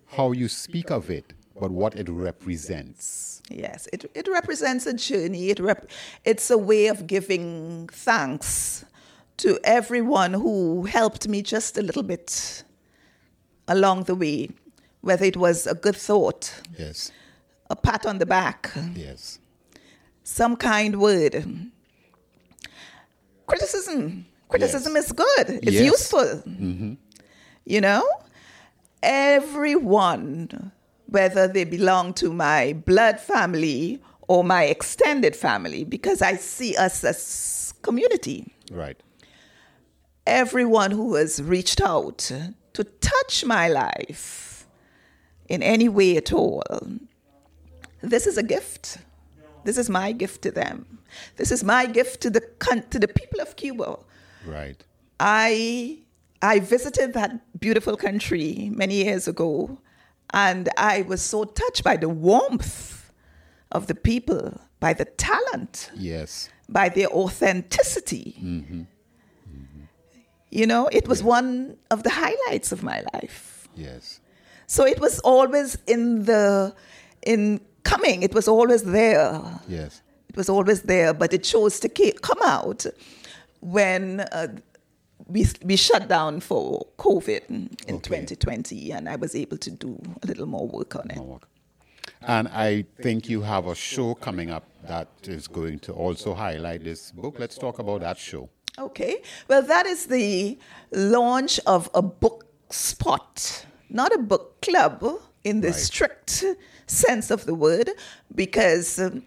how 0.06 0.32
you 0.32 0.48
speak 0.48 0.90
of 0.90 1.10
it, 1.10 1.32
but 1.60 1.70
what 1.70 1.96
it 1.96 2.08
represents. 2.08 3.42
Yes, 3.50 3.88
it 3.92 4.10
it 4.14 4.28
represents 4.28 4.86
a 4.86 4.94
journey. 4.94 5.50
It 5.50 5.58
rep- 5.58 5.90
it's 6.24 6.50
a 6.50 6.58
way 6.58 6.86
of 6.86 7.06
giving 7.06 7.88
thanks 7.92 8.84
to 9.38 9.58
everyone 9.64 10.34
who 10.34 10.84
helped 10.84 11.26
me 11.26 11.42
just 11.42 11.76
a 11.76 11.82
little 11.82 12.02
bit 12.04 12.62
along 13.66 14.04
the 14.04 14.14
way, 14.14 14.50
whether 15.00 15.24
it 15.24 15.36
was 15.36 15.66
a 15.66 15.74
good 15.74 15.96
thought, 15.96 16.52
yes, 16.78 17.10
a 17.70 17.76
pat 17.76 18.06
on 18.06 18.18
the 18.18 18.26
back, 18.26 18.70
yes, 18.94 19.38
some 20.22 20.54
kind 20.56 21.00
word. 21.00 21.44
Criticism, 23.46 24.26
criticism 24.48 24.94
yes. 24.94 25.06
is 25.06 25.12
good. 25.12 25.50
It's 25.62 25.72
yes. 25.72 25.84
useful. 25.84 26.42
Mm-hmm. 26.46 26.94
You 27.64 27.80
know, 27.80 28.04
everyone, 29.02 30.72
whether 31.06 31.46
they 31.48 31.64
belong 31.64 32.14
to 32.14 32.32
my 32.32 32.72
blood 32.72 33.20
family 33.20 34.02
or 34.28 34.44
my 34.44 34.64
extended 34.64 35.36
family, 35.36 35.84
because 35.84 36.22
I 36.22 36.36
see 36.36 36.76
us 36.76 37.04
as 37.04 37.74
community. 37.82 38.52
Right 38.70 38.96
everyone 40.26 40.90
who 40.90 41.14
has 41.14 41.42
reached 41.42 41.80
out 41.80 42.30
to 42.72 42.84
touch 42.84 43.44
my 43.44 43.68
life 43.68 44.66
in 45.48 45.62
any 45.62 45.88
way 45.88 46.16
at 46.16 46.32
all. 46.32 46.62
This 48.00 48.26
is 48.26 48.38
a 48.38 48.42
gift. 48.42 48.98
This 49.64 49.78
is 49.78 49.88
my 49.90 50.12
gift 50.12 50.42
to 50.42 50.50
them. 50.50 50.98
This 51.36 51.50
is 51.50 51.62
my 51.64 51.86
gift 51.86 52.20
to 52.22 52.30
the 52.30 52.40
to 52.90 52.98
the 52.98 53.08
people 53.08 53.40
of 53.40 53.56
Cuba. 53.56 53.98
Right. 54.46 54.82
I 55.20 55.98
I 56.40 56.58
visited 56.60 57.12
that 57.14 57.60
beautiful 57.60 57.96
country 57.96 58.70
many 58.74 59.04
years 59.04 59.28
ago, 59.28 59.78
and 60.32 60.68
I 60.76 61.02
was 61.02 61.22
so 61.22 61.44
touched 61.44 61.84
by 61.84 61.96
the 61.96 62.08
warmth 62.08 63.12
of 63.70 63.86
the 63.86 63.94
people, 63.94 64.60
by 64.80 64.92
the 64.92 65.04
talent, 65.04 65.90
yes, 65.94 66.50
by 66.68 66.88
their 66.88 67.08
authenticity. 67.08 68.36
Mm-hmm. 68.42 68.82
You 70.50 70.66
know, 70.66 70.86
it 70.92 71.08
was 71.08 71.22
one 71.22 71.78
of 71.90 72.02
the 72.02 72.10
highlights 72.10 72.72
of 72.72 72.82
my 72.82 73.02
life. 73.14 73.68
Yes. 73.74 74.20
So 74.66 74.84
it 74.84 75.00
was 75.00 75.18
always 75.20 75.78
in 75.86 76.24
the 76.24 76.74
in 77.22 77.60
coming. 77.82 78.22
It 78.22 78.34
was 78.34 78.48
always 78.48 78.82
there. 78.82 79.40
Yes. 79.68 80.02
It 80.28 80.36
was 80.36 80.48
always 80.48 80.82
there, 80.82 81.12
but 81.12 81.32
it 81.32 81.44
chose 81.44 81.78
to 81.80 81.88
come 81.88 82.38
out 82.42 82.86
when 83.60 84.20
uh, 84.20 84.48
we 85.26 85.46
we 85.64 85.76
shut 85.76 86.08
down 86.08 86.40
for 86.40 86.86
COVID 86.98 87.48
in 87.50 87.96
okay. 87.96 88.24
2020, 88.24 88.92
and 88.92 89.08
I 89.08 89.16
was 89.16 89.34
able 89.34 89.58
to 89.58 89.70
do 89.70 90.00
a 90.22 90.26
little 90.26 90.46
more 90.46 90.66
work 90.66 90.96
on 90.96 91.10
it. 91.10 91.18
Work. 91.18 91.48
And 92.26 92.48
I 92.48 92.84
think 93.02 93.28
you 93.28 93.42
have 93.42 93.66
a 93.66 93.74
show 93.74 94.14
coming 94.14 94.50
up 94.50 94.64
that 94.86 95.08
is 95.24 95.48
going 95.48 95.80
to 95.80 95.92
also 95.92 96.34
highlight 96.34 96.84
this 96.84 97.10
book. 97.10 97.36
Let's 97.38 97.58
talk 97.58 97.78
about 97.78 98.00
that 98.00 98.18
show. 98.18 98.48
Okay. 98.78 99.22
Well, 99.48 99.62
that 99.62 99.86
is 99.86 100.06
the 100.06 100.58
launch 100.92 101.60
of 101.66 101.90
a 101.94 102.02
book 102.02 102.46
spot, 102.70 103.66
not 103.90 104.14
a 104.14 104.18
book 104.18 104.60
club 104.60 105.20
in 105.44 105.60
the 105.60 105.68
right. 105.68 105.76
strict 105.76 106.44
sense 106.86 107.30
of 107.30 107.44
the 107.44 107.54
word, 107.54 107.90
because 108.34 108.98
um, 108.98 109.22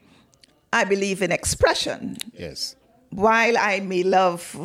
I 0.72 0.84
believe 0.84 1.22
in 1.22 1.32
expression. 1.32 2.18
Yes. 2.34 2.76
While 3.10 3.58
I 3.58 3.80
may 3.80 4.04
love 4.04 4.56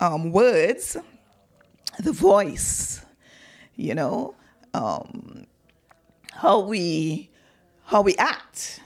um, 0.00 0.32
words, 0.32 0.96
the 1.98 2.12
voice, 2.12 3.04
you 3.76 3.94
know, 3.94 4.34
um, 4.74 5.46
how 6.32 6.60
we 6.60 7.28
how 7.84 8.02
we 8.02 8.16
act, 8.16 8.80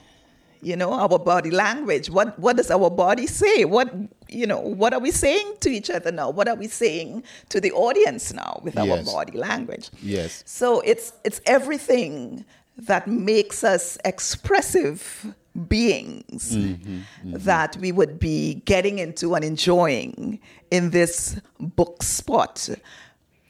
You 0.64 0.77
know, 0.77 0.92
our 0.92 1.18
body 1.18 1.50
language. 1.50 2.09
What 2.11 2.38
what 2.38 2.57
does 2.57 2.70
our 2.70 2.90
body 2.90 3.27
say? 3.27 3.64
What 3.64 3.94
you 4.29 4.46
know, 4.46 4.61
what 4.61 4.94
are 4.94 5.00
we 5.00 5.11
saying 5.11 5.57
to 5.61 5.70
each 5.70 5.90
other 5.90 6.11
now? 6.11 6.31
What 6.31 6.48
are 6.48 6.55
we 6.57 6.68
saying 6.68 7.22
to 7.50 7.61
the 7.61 7.72
audience 7.72 8.33
now 8.33 8.61
with 8.64 8.79
our 8.79 8.87
Yes. 8.87 9.12
body 9.12 9.37
language? 9.38 9.90
Yes. 10.03 10.42
So 10.46 10.81
it's 10.81 11.12
it's 11.24 11.40
everything 11.46 12.44
that 12.77 13.07
makes 13.07 13.62
us 13.62 13.98
expressive 14.05 15.35
beings 15.68 16.57
mm-hmm. 16.57 16.96
Mm-hmm. 16.96 17.33
that 17.44 17.77
we 17.77 17.92
would 17.92 18.18
be 18.18 18.55
getting 18.64 18.98
into 18.98 19.35
and 19.35 19.44
enjoying 19.44 20.40
in 20.70 20.90
this 20.90 21.38
book 21.61 22.03
spot. 22.03 22.68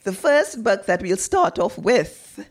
The 0.02 0.12
first 0.12 0.62
book 0.62 0.84
that 0.86 1.00
we'll 1.00 1.16
start 1.16 1.58
off 1.58 1.78
with 1.78 2.46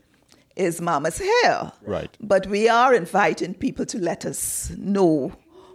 is 0.56 0.80
Mama's 0.82 1.20
Hair. 1.20 1.72
Right. 1.86 2.16
But 2.22 2.48
we 2.48 2.70
are 2.70 2.94
inviting 2.94 3.54
people 3.54 3.86
to 3.88 3.98
let 3.98 4.26
us 4.26 4.72
know 4.78 5.34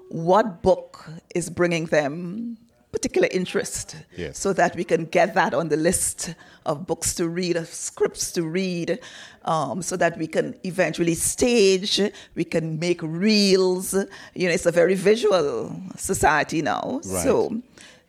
what 0.08 0.62
book 0.62 1.04
is 1.34 1.50
bringing 1.50 1.86
them 1.86 2.56
particular 2.90 3.28
interest 3.30 3.96
Yes. 4.16 4.38
so 4.38 4.54
that 4.54 4.74
we 4.74 4.82
can 4.82 5.04
get 5.04 5.34
that 5.34 5.52
on 5.52 5.68
the 5.68 5.76
list 5.76 6.34
of 6.64 6.86
books 6.86 7.14
to 7.16 7.28
read, 7.28 7.56
of 7.56 7.68
scripts 7.68 8.32
to 8.32 8.42
read, 8.42 8.98
um, 9.44 9.82
so 9.82 9.96
that 9.96 10.16
we 10.16 10.26
can 10.26 10.54
eventually 10.64 11.14
stage, 11.14 12.00
we 12.34 12.44
can 12.44 12.78
make 12.78 13.02
reels. 13.02 13.92
You 14.34 14.48
know, 14.48 14.54
it's 14.54 14.64
a 14.66 14.72
very 14.72 14.94
visual 14.94 15.76
society 15.96 16.62
now. 16.62 17.00
Right. 17.04 17.24
So 17.24 17.60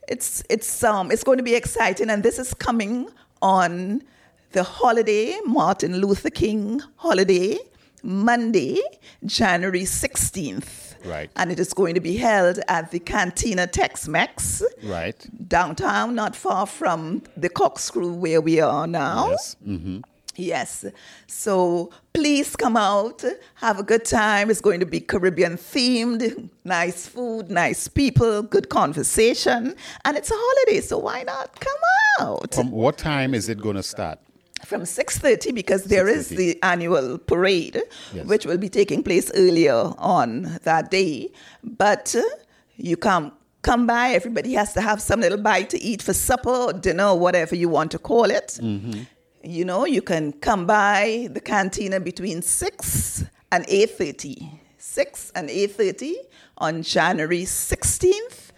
it's 0.08 0.44
it's 0.50 0.84
um 0.84 1.12
it's 1.12 1.24
going 1.24 1.38
to 1.38 1.44
be 1.44 1.56
exciting, 1.56 2.10
and 2.10 2.24
this 2.24 2.40
is 2.40 2.54
coming 2.54 3.10
on 3.42 4.02
the 4.52 4.64
holiday, 4.64 5.38
Martin 5.46 5.98
Luther 5.98 6.30
King 6.30 6.82
holiday, 6.96 7.58
Monday, 8.04 8.80
January 9.26 9.84
16th. 9.84 10.96
Right. 11.06 11.30
And 11.36 11.52
it 11.52 11.60
is 11.60 11.74
going 11.74 11.96
to 11.96 12.02
be 12.02 12.18
held 12.18 12.60
at 12.68 12.92
the 12.92 13.00
Cantina 13.00 13.68
Tex-Mex 13.68 14.64
Right. 14.84 15.28
downtown, 15.48 16.14
not 16.16 16.36
far 16.36 16.66
from 16.66 17.24
the 17.38 17.48
Corkscrew 17.50 18.14
where 18.14 18.42
we 18.42 18.60
are 18.60 18.86
now. 18.88 19.30
Yes. 19.30 19.56
Mm-hmm. 19.66 20.00
Yes. 20.36 20.86
So 21.28 21.92
please 22.14 22.56
come 22.56 22.76
out, 22.78 23.24
have 23.56 23.80
a 23.80 23.84
good 23.84 24.06
time. 24.06 24.50
It's 24.50 24.62
going 24.62 24.80
to 24.80 24.86
be 24.86 25.00
Caribbean 25.02 25.58
themed, 25.58 26.50
nice 26.64 27.08
food, 27.08 27.50
nice 27.50 27.88
people, 27.88 28.42
good 28.44 28.70
conversation, 28.70 29.76
and 30.06 30.18
it's 30.18 30.32
a 30.32 30.36
holiday, 30.38 30.82
so 30.82 30.98
why 30.98 31.24
not 31.24 31.60
come 31.60 31.82
out? 32.22 32.56
From 32.56 32.72
what 32.72 32.98
time 32.98 33.34
is 33.34 33.50
it 33.50 33.60
going 33.62 33.76
to 33.76 33.84
start? 33.84 34.20
From 34.66 34.82
6:30 34.84 35.52
because 35.54 35.84
there 35.86 36.08
is 36.08 36.28
6:30. 36.30 36.36
the 36.38 36.64
annual 36.64 37.18
parade 37.18 37.82
Yes. 38.14 38.26
which 38.28 38.46
will 38.46 38.58
be 38.58 38.70
taking 38.70 39.04
place 39.04 39.32
earlier 39.36 39.94
on 39.98 40.60
that 40.64 40.92
day, 40.92 41.32
but 41.64 42.16
uh, 42.16 42.22
you 42.78 42.96
come 42.98 43.32
come 43.62 43.86
by 43.88 44.12
everybody 44.12 44.54
has 44.54 44.74
to 44.74 44.82
have 44.82 45.02
some 45.02 45.20
little 45.22 45.38
bite 45.42 45.70
to 45.70 45.78
eat 45.82 46.02
for 46.02 46.14
supper 46.14 46.50
or 46.50 46.74
dinner 46.74 47.08
or 47.08 47.20
whatever 47.20 47.56
you 47.56 47.68
want 47.70 47.92
to 47.92 48.00
call 48.00 48.30
it. 48.32 48.60
You 49.44 49.64
know, 49.66 49.86
you 49.86 50.02
can 50.02 50.34
come 50.34 50.66
by 50.66 51.30
the 51.32 51.40
cantina 51.40 52.00
between 52.00 52.42
6 52.42 53.24
and 53.52 53.66
8:30. 53.68 54.60
6 54.78 55.32
and 55.36 55.50
8:30 55.50 56.16
on 56.58 56.84
January 56.84 57.44
16th. 57.46 58.52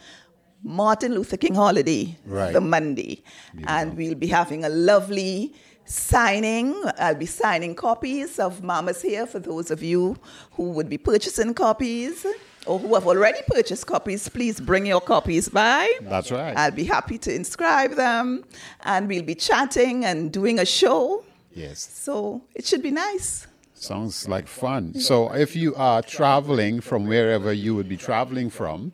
Martin 0.63 1.13
Luther 1.15 1.37
King 1.37 1.55
holiday, 1.55 2.15
Right. 2.25 2.53
the 2.53 2.61
Monday. 2.61 3.23
And 3.65 3.97
we'll 3.97 4.15
be 4.15 4.27
having 4.27 4.63
a 4.63 4.69
lovely 4.69 5.53
signing. 5.91 6.81
I'll 6.97 7.15
be 7.15 7.25
signing 7.25 7.75
copies 7.75 8.39
of 8.39 8.63
Mama's 8.63 9.01
Hair 9.01 9.27
for 9.27 9.39
those 9.39 9.71
of 9.71 9.83
you 9.83 10.17
who 10.51 10.71
would 10.71 10.89
be 10.89 10.97
purchasing 10.97 11.53
copies 11.53 12.25
or 12.65 12.79
who 12.79 12.93
have 12.93 13.07
already 13.07 13.39
purchased 13.47 13.87
copies. 13.87 14.29
Please 14.29 14.59
bring 14.59 14.85
your 14.85 15.01
copies 15.01 15.49
by. 15.49 15.91
That's 16.01 16.31
right. 16.31 16.55
I'll 16.55 16.71
be 16.71 16.85
happy 16.85 17.17
to 17.19 17.33
inscribe 17.33 17.95
them 17.95 18.45
and 18.81 19.07
we'll 19.07 19.23
be 19.23 19.35
chatting 19.35 20.05
and 20.05 20.31
doing 20.31 20.59
a 20.59 20.65
show. 20.65 21.23
Yes. 21.53 21.89
So 21.93 22.41
it 22.55 22.65
should 22.65 22.81
be 22.81 22.91
nice. 22.91 23.47
Sounds 23.73 24.27
like 24.27 24.47
fun. 24.47 24.93
So, 24.93 25.33
if 25.33 25.55
you 25.55 25.73
are 25.73 26.03
traveling 26.03 26.81
from 26.81 27.07
wherever 27.07 27.51
you 27.51 27.73
would 27.73 27.89
be 27.89 27.97
traveling 27.97 28.51
from, 28.51 28.91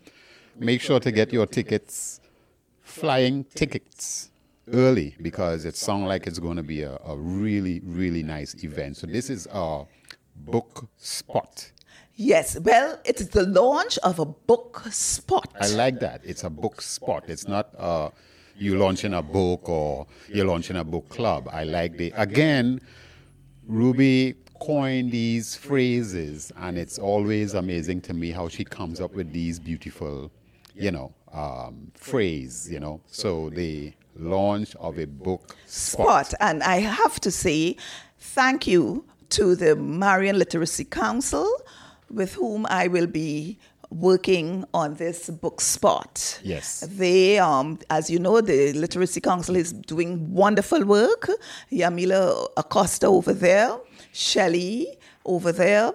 make 0.58 0.80
sure 0.80 1.02
to 1.02 1.12
get 1.12 1.34
your 1.34 1.46
tickets, 1.46 2.22
flying 2.84 3.44
tickets, 3.54 4.32
early 4.74 5.16
because 5.22 5.66
it 5.66 5.76
sounds 5.76 6.08
like 6.08 6.28
it's 6.28 6.40
going 6.40 6.58
to 6.58 6.64
be 6.64 6.82
a, 6.82 7.00
a 7.06 7.16
really, 7.16 7.82
really 7.84 8.24
nice 8.24 8.64
event. 8.64 8.98
So, 8.98 9.08
this 9.08 9.30
is 9.30 9.48
our 9.48 9.88
book 10.36 10.88
spot. 10.98 11.72
Yes, 12.16 12.60
well, 12.60 13.00
it's 13.06 13.28
the 13.28 13.46
launch 13.46 14.00
of 14.00 14.18
a 14.18 14.26
book 14.26 14.82
spot. 14.90 15.54
I 15.62 15.68
like 15.68 16.00
that. 16.00 16.22
It's 16.24 16.44
a 16.44 16.50
book 16.50 16.82
spot. 16.82 17.26
It's 17.28 17.48
not 17.48 17.70
uh, 17.78 18.10
you 18.58 18.78
launching 18.78 19.14
a 19.14 19.22
book 19.22 19.70
or 19.70 20.08
you're 20.28 20.46
launching 20.46 20.78
a 20.78 20.84
book 20.84 21.10
club. 21.10 21.48
I 21.52 21.64
like 21.64 21.98
the 21.98 22.12
again. 22.16 22.82
Ruby 23.68 24.34
coined 24.60 25.12
these 25.12 25.56
phrases, 25.56 26.52
and 26.58 26.78
it's 26.78 26.98
always 26.98 27.54
amazing 27.54 28.02
to 28.02 28.14
me 28.14 28.32
how 28.32 28.48
she 28.48 28.64
comes 28.64 29.00
up 29.00 29.14
with 29.14 29.32
these 29.32 29.60
beautiful, 29.60 30.32
you 30.74 30.90
know, 30.90 31.14
um, 31.34 31.92
phrase. 31.94 32.68
You 32.72 32.80
know, 32.80 33.02
so 33.06 33.50
the 33.52 33.94
launch 34.20 34.76
of 34.76 34.98
a 34.98 35.06
book 35.06 35.56
spot. 35.66 36.28
spot. 36.28 36.34
And 36.40 36.64
I 36.64 36.78
have 36.78 37.20
to 37.22 37.32
say 37.32 37.78
thank 38.20 38.68
you 38.68 39.06
to 39.30 39.56
the 39.56 39.76
Marion 39.76 40.38
Literacy 40.40 40.86
Council, 40.86 41.50
with 42.10 42.34
whom 42.34 42.66
I 42.70 42.88
will 42.88 43.08
be 43.08 43.58
working 43.90 44.66
on 44.74 44.96
this 44.96 45.30
book 45.30 45.62
spot. 45.62 46.40
Yes. 46.44 46.82
They, 46.88 47.40
um, 47.40 47.80
as 47.90 48.10
you 48.10 48.20
know, 48.20 48.42
the 48.42 48.74
Literacy 48.74 49.22
Council 49.22 49.56
is 49.56 49.72
doing 49.72 50.34
wonderful 50.34 50.84
work. 50.86 51.30
Yamila 51.72 52.48
Acosta 52.58 53.08
over 53.08 53.34
there, 53.34 53.78
Shelley 54.12 54.98
over 55.26 55.52
there, 55.52 55.94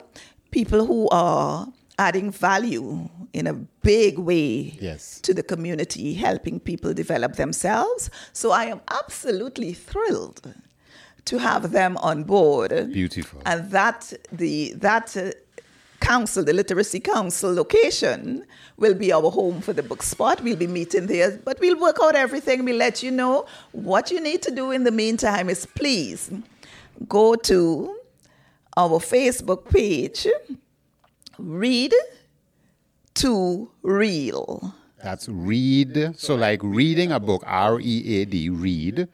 people 0.51 0.87
who 0.87 1.09
are 1.11 1.67
adding 2.07 2.29
value 2.51 2.87
in 3.33 3.47
a 3.47 3.55
big 3.93 4.19
way 4.19 4.77
Yes. 4.89 5.21
to 5.27 5.33
the 5.39 5.43
community, 5.53 6.07
helping 6.29 6.57
people 6.71 6.93
develop 7.03 7.33
themselves. 7.37 8.11
So 8.33 8.47
I 8.63 8.65
am 8.75 8.81
absolutely 9.01 9.73
thrilled 9.89 10.41
to 11.31 11.35
have 11.39 11.65
them 11.79 11.97
on 12.11 12.25
board. 12.25 12.71
Beautiful. 12.93 13.41
And 13.51 13.71
that 13.71 14.01
the 14.41 14.57
that 14.89 15.17
uh, 15.17 15.31
council, 16.13 16.43
the 16.51 16.53
literacy 16.53 17.01
council 17.15 17.51
location, 17.63 18.45
will 18.83 18.97
be 19.05 19.09
our 19.19 19.31
home 19.39 19.61
for 19.67 19.73
the 19.79 19.85
book 19.91 20.03
spot. 20.03 20.37
We'll 20.45 20.63
be 20.67 20.71
meeting 20.81 21.07
there, 21.07 21.31
but 21.49 21.57
we'll 21.63 21.81
work 21.87 21.99
out 22.05 22.15
everything. 22.17 22.65
We'll 22.67 22.83
let 22.89 22.97
you 23.05 23.13
know 23.21 23.35
what 23.91 24.05
you 24.13 24.21
need 24.21 24.41
to 24.43 24.51
do 24.61 24.73
in 24.77 24.83
the 24.89 24.91
meantime. 25.03 25.47
Is 25.55 25.65
please 25.81 26.21
go 27.09 27.27
to 27.51 27.57
our 28.83 28.99
Facebook 29.15 29.61
page, 29.79 30.27
read 31.43 31.93
to 33.15 33.71
reel. 33.83 34.75
That's 35.03 35.29
read. 35.29 36.15
So 36.17 36.37
like 36.37 36.63
reading 36.63 37.11
a 37.11 37.19
book, 37.19 37.43
R 37.47 37.81
E 37.81 38.23
A 38.23 38.25
D, 38.25 38.49
read. 38.49 39.09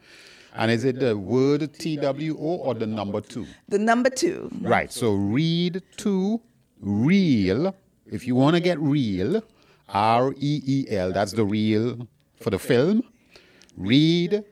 And 0.55 0.71
is 0.71 0.83
it 0.83 0.99
the 0.99 1.17
word 1.17 1.73
T 1.73 1.97
W 1.97 2.37
O 2.37 2.57
or 2.57 2.73
the 2.75 2.85
number 2.85 3.21
two? 3.21 3.47
The 3.67 3.79
number 3.79 4.09
two. 4.09 4.49
Right. 4.61 4.91
So 4.91 5.13
read 5.13 5.81
to 5.97 6.41
real. 6.79 7.75
If 8.05 8.27
you 8.27 8.35
want 8.35 8.55
to 8.55 8.61
get 8.61 8.79
real, 8.79 9.41
R 9.89 10.33
E 10.37 10.61
E 10.65 10.85
L, 10.89 11.11
that's 11.11 11.33
the 11.33 11.45
reel 11.45 12.07
for 12.39 12.51
the 12.51 12.59
film. 12.59 13.03
Read 13.75 14.43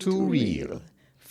to 0.00 0.24
reel. 0.26 0.82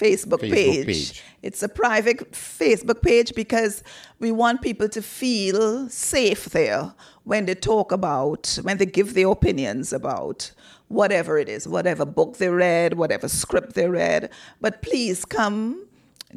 Facebook, 0.03 0.39
Facebook 0.39 0.53
page. 0.53 0.85
page. 0.85 1.23
It's 1.41 1.63
a 1.63 1.69
private 1.69 2.31
Facebook 2.31 3.01
page 3.01 3.33
because 3.35 3.83
we 4.19 4.31
want 4.31 4.61
people 4.61 4.89
to 4.89 5.01
feel 5.01 5.89
safe 5.89 6.45
there 6.45 6.93
when 7.23 7.45
they 7.45 7.55
talk 7.55 7.91
about, 7.91 8.59
when 8.63 8.77
they 8.77 8.85
give 8.85 9.13
their 9.13 9.29
opinions 9.29 9.93
about 9.93 10.51
whatever 10.87 11.37
it 11.37 11.49
is, 11.49 11.67
whatever 11.67 12.05
book 12.05 12.37
they 12.37 12.49
read, 12.49 12.93
whatever 12.95 13.27
script 13.27 13.73
they 13.73 13.87
read. 13.87 14.29
But 14.61 14.81
please 14.81 15.25
come 15.25 15.87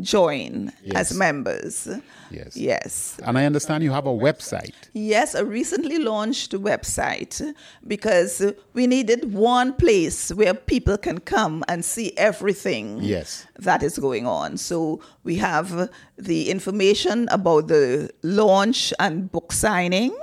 join 0.00 0.72
Yes. 0.82 0.96
as 1.12 1.16
members. 1.16 1.88
Yes. 2.30 2.56
Yes. 2.56 3.16
And 3.24 3.38
I 3.38 3.44
understand 3.46 3.84
you 3.84 3.92
have 3.92 4.06
a 4.06 4.10
website. 4.12 4.74
Yes, 4.92 5.34
a 5.34 5.44
recently 5.44 5.98
launched 5.98 6.52
website 6.52 7.40
because 7.86 8.52
we 8.74 8.86
needed 8.86 9.32
one 9.32 9.72
place 9.74 10.30
where 10.32 10.54
people 10.54 10.98
can 10.98 11.18
come 11.20 11.64
and 11.68 11.84
see 11.84 12.12
everything 12.16 12.98
Yes. 13.02 13.46
that 13.58 13.82
is 13.82 13.98
going 13.98 14.26
on. 14.26 14.56
So 14.58 15.00
we 15.24 15.36
have 15.36 15.88
the 16.18 16.50
information 16.50 17.28
about 17.30 17.68
the 17.68 18.10
launch 18.22 18.92
and 18.98 19.30
book 19.30 19.52
signing 19.52 20.16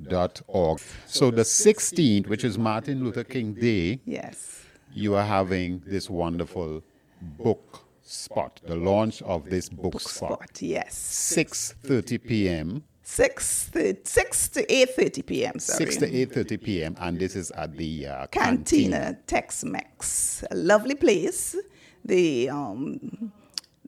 www.read2reel.org. 0.01 0.79
So 1.05 1.31
the 1.31 1.41
16th, 1.43 2.27
which 2.27 2.43
is 2.43 2.57
Martin 2.57 3.03
Luther 3.03 3.23
King 3.23 3.53
Day, 3.53 3.99
Yes. 4.05 4.63
you 4.93 5.15
are 5.15 5.23
having 5.25 5.81
this 5.85 6.09
wonderful 6.09 6.83
book 7.21 7.81
spot, 8.01 8.61
the 8.65 8.75
launch 8.75 9.21
of 9.23 9.49
this 9.49 9.69
book, 9.69 9.99
spot. 9.99 10.31
Spot, 10.31 10.61
yes. 10.61 11.33
6:30 11.35 12.23
p.m. 12.23 12.83
6, 13.03 13.69
th- 13.73 13.97
6 14.05 14.49
to 14.49 14.65
8.30 14.65 15.25
p.m., 15.25 15.59
sorry. 15.59 15.85
6 15.85 15.97
to 15.97 16.11
8:30 16.11 16.61
p.m. 16.61 16.95
and 16.99 17.17
this 17.17 17.35
is 17.37 17.51
at 17.51 17.75
the 17.77 18.05
uh, 18.07 18.27
Cantina 18.27 19.17
Tex-Mex, 19.27 20.43
a 20.51 20.55
lovely 20.55 20.95
place. 20.95 21.55
The 22.03 22.49
um, 22.49 23.31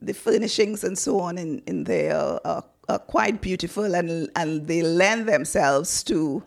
the 0.02 0.14
furnishings 0.14 0.84
and 0.84 0.96
so 0.96 1.20
on 1.20 1.36
in, 1.38 1.62
in 1.66 1.84
there 1.84 2.16
are, 2.46 2.64
are 2.90 2.98
quite 2.98 3.40
beautiful 3.40 3.94
and 3.94 4.28
and 4.36 4.66
they 4.66 4.82
lend 4.82 5.26
themselves 5.26 6.02
to 6.04 6.42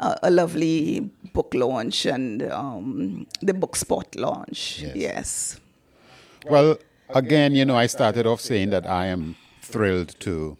uh, 0.00 0.16
a 0.22 0.30
lovely 0.30 1.10
book 1.32 1.54
launch 1.54 2.06
and 2.06 2.42
um, 2.50 3.26
the 3.40 3.54
book 3.54 3.76
spot 3.76 4.14
launch. 4.16 4.80
Yes. 4.80 4.96
yes. 4.96 5.60
Well, 6.50 6.78
again, 7.10 7.54
you 7.54 7.64
know, 7.64 7.76
I 7.76 7.86
started 7.86 8.26
off 8.26 8.40
saying 8.40 8.70
that 8.70 8.86
I 8.86 9.06
am 9.06 9.36
thrilled 9.62 10.18
to 10.20 10.56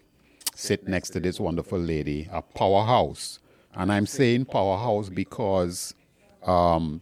sit 0.55 0.87
next 0.87 1.11
to 1.11 1.21
this 1.21 1.40
wonderful 1.40 1.79
lady, 1.79 2.29
a 2.33 2.40
powerhouse. 2.40 3.40
And 3.75 3.90
I'm 3.90 4.07
saying 4.07 4.45
powerhouse 4.45 5.09
because 5.09 5.95
um, 6.45 7.01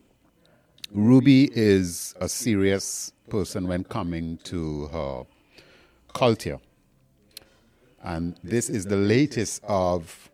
Ruby 0.92 1.50
is 1.52 2.14
a 2.20 2.28
serious 2.28 3.12
person 3.28 3.68
when 3.68 3.84
coming 3.84 4.38
to 4.44 4.86
her 4.86 5.24
culture. 6.14 6.58
And 8.02 8.36
this 8.42 8.70
is 8.70 8.86
the 8.86 8.96
latest 8.96 9.62
of 9.64 10.30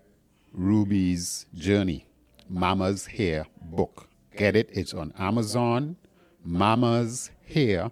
Ruby's 0.53 1.47
journey, 1.55 2.07
Mama's 2.49 3.07
Hair 3.07 3.47
book. 3.61 4.09
Get 4.37 4.55
it? 4.55 4.69
It's 4.73 4.95
on 4.95 5.13
Amazon, 5.19 5.97
Mama's 6.45 7.31
Hair. 7.49 7.91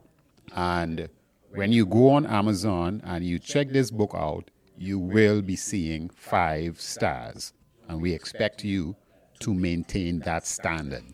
And 0.54 1.08
when 1.54 1.72
you 1.72 1.87
go 1.87 2.10
on 2.10 2.26
Amazon 2.26 3.02
and 3.04 3.24
you 3.24 3.38
check 3.38 3.70
this 3.70 3.90
book 3.90 4.12
out, 4.14 4.50
you 4.76 4.98
will 4.98 5.42
be 5.42 5.56
seeing 5.56 6.08
five 6.10 6.80
stars. 6.80 7.52
And 7.88 8.00
we 8.00 8.12
expect 8.12 8.64
you 8.64 8.96
to 9.40 9.52
maintain 9.52 10.20
that 10.20 10.46
standard. 10.46 11.04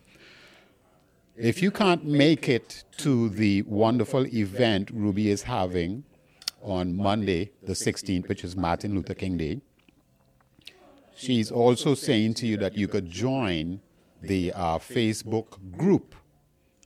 If 1.35 1.61
you 1.61 1.71
can't 1.71 2.05
make 2.05 2.47
it 2.47 2.83
to 2.97 3.29
the 3.29 3.63
wonderful 3.63 4.27
event 4.27 4.91
Ruby 4.93 5.31
is 5.31 5.43
having 5.43 6.03
on 6.61 6.95
Monday, 6.95 7.51
the 7.63 7.73
16th, 7.73 8.27
which 8.27 8.43
is 8.43 8.55
Martin 8.55 8.95
Luther 8.95 9.13
King 9.13 9.37
Day, 9.37 9.61
she's 11.15 11.51
also 11.51 11.93
saying 11.95 12.35
to 12.35 12.47
you 12.47 12.57
that 12.57 12.77
you 12.77 12.87
could 12.87 13.09
join 13.09 13.81
the 14.21 14.51
uh, 14.53 14.77
Facebook 14.77 15.77
group. 15.77 16.15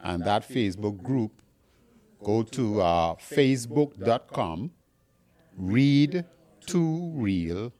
And 0.03 0.23
that 0.23 0.47
Facebook 0.47 1.01
group, 1.01 1.41
go 2.23 2.43
to 2.43 2.81
uh, 2.81 3.15
facebook.com, 3.15 4.71
read 5.57 6.25
to 6.67 7.11
reel.org. 7.15 7.71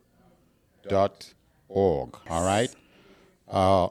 All 1.69 2.43
right? 2.43 2.75
Uh, 3.47 3.89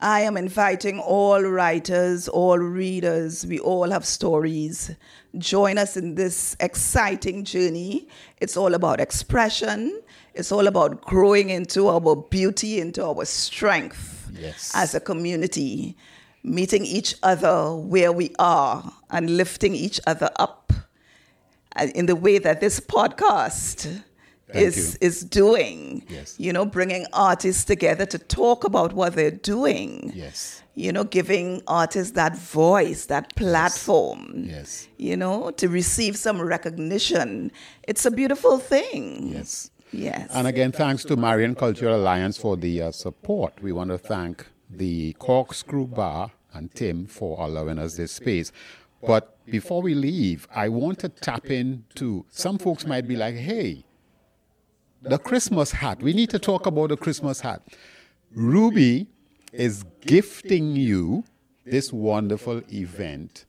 I 0.00 0.20
am 0.20 0.36
inviting 0.36 1.00
all 1.00 1.42
writers, 1.42 2.28
all 2.28 2.58
readers. 2.58 3.46
We 3.46 3.58
all 3.58 3.90
have 3.90 4.04
stories. 4.04 4.94
Join 5.38 5.76
us 5.78 5.96
in 5.96 6.14
this 6.14 6.56
exciting 6.60 7.44
journey. 7.44 8.08
It's 8.40 8.56
all 8.56 8.74
about 8.74 9.00
expression. 9.00 10.00
It's 10.34 10.50
all 10.52 10.66
about 10.66 11.02
growing 11.02 11.50
into 11.50 11.88
our 11.88 12.16
beauty, 12.16 12.80
into 12.80 13.04
our 13.04 13.24
strength 13.24 14.30
Yes. 14.38 14.72
as 14.74 14.94
a 14.94 15.00
community, 15.00 15.96
meeting 16.42 16.84
each 16.84 17.16
other 17.22 17.74
where 17.74 18.12
we 18.12 18.34
are 18.38 18.92
and 19.10 19.36
lifting 19.36 19.74
each 19.74 20.00
other 20.06 20.30
up 20.36 20.72
in 21.94 22.06
the 22.06 22.16
way 22.16 22.38
that 22.38 22.60
this 22.60 22.80
podcast 22.80 24.02
Thank 24.48 24.64
is 24.64 24.98
you. 25.00 25.06
is 25.06 25.24
doing. 25.24 26.04
Yes. 26.08 26.36
You 26.38 26.52
know, 26.52 26.64
bringing 26.64 27.06
artists 27.12 27.64
together 27.64 28.06
to 28.06 28.18
talk 28.18 28.64
about 28.64 28.92
what 28.92 29.14
they're 29.14 29.30
doing. 29.30 30.12
Yes. 30.14 30.62
You 30.74 30.92
know, 30.92 31.04
giving 31.04 31.62
artists 31.66 32.12
that 32.12 32.36
voice, 32.36 33.06
that 33.06 33.34
platform. 33.34 34.44
Yes. 34.46 34.88
You 34.98 35.16
know, 35.16 35.50
to 35.52 35.68
receive 35.68 36.16
some 36.16 36.40
recognition. 36.40 37.50
It's 37.88 38.04
a 38.06 38.10
beautiful 38.10 38.58
thing. 38.58 39.32
Yes. 39.32 39.70
Yes. 39.92 40.30
And 40.32 40.46
again, 40.46 40.72
thanks 40.72 41.04
to 41.04 41.16
Marion 41.16 41.54
Cultural 41.54 41.96
Alliance 41.96 42.36
for 42.36 42.56
the 42.56 42.82
uh, 42.82 42.90
support. 42.92 43.54
We 43.62 43.72
want 43.72 43.90
to 43.90 43.98
thank 43.98 44.46
the 44.68 45.14
Corkscrew 45.14 45.86
Bar 45.86 46.32
and 46.52 46.72
Tim 46.74 47.06
for 47.06 47.40
allowing 47.40 47.78
us 47.78 47.96
this 47.96 48.12
space. 48.12 48.52
But 49.00 49.38
before 49.46 49.82
we 49.82 49.94
leave, 49.94 50.48
I 50.54 50.68
want 50.68 50.98
to 51.00 51.08
tap 51.08 51.46
into 51.46 52.26
some 52.28 52.58
folks 52.58 52.84
might 52.84 53.06
be 53.06 53.16
like, 53.16 53.36
hey, 53.36 53.85
the 55.08 55.18
Christmas 55.18 55.72
hat. 55.72 56.02
We 56.02 56.12
need 56.12 56.30
to 56.30 56.38
talk 56.38 56.66
about 56.66 56.88
the 56.90 56.96
Christmas 56.96 57.40
hat. 57.40 57.62
Ruby 58.34 59.06
is 59.52 59.84
gifting 60.00 60.76
you 60.76 61.24
this 61.64 61.92
wonderful 61.92 62.62
event 62.72 63.44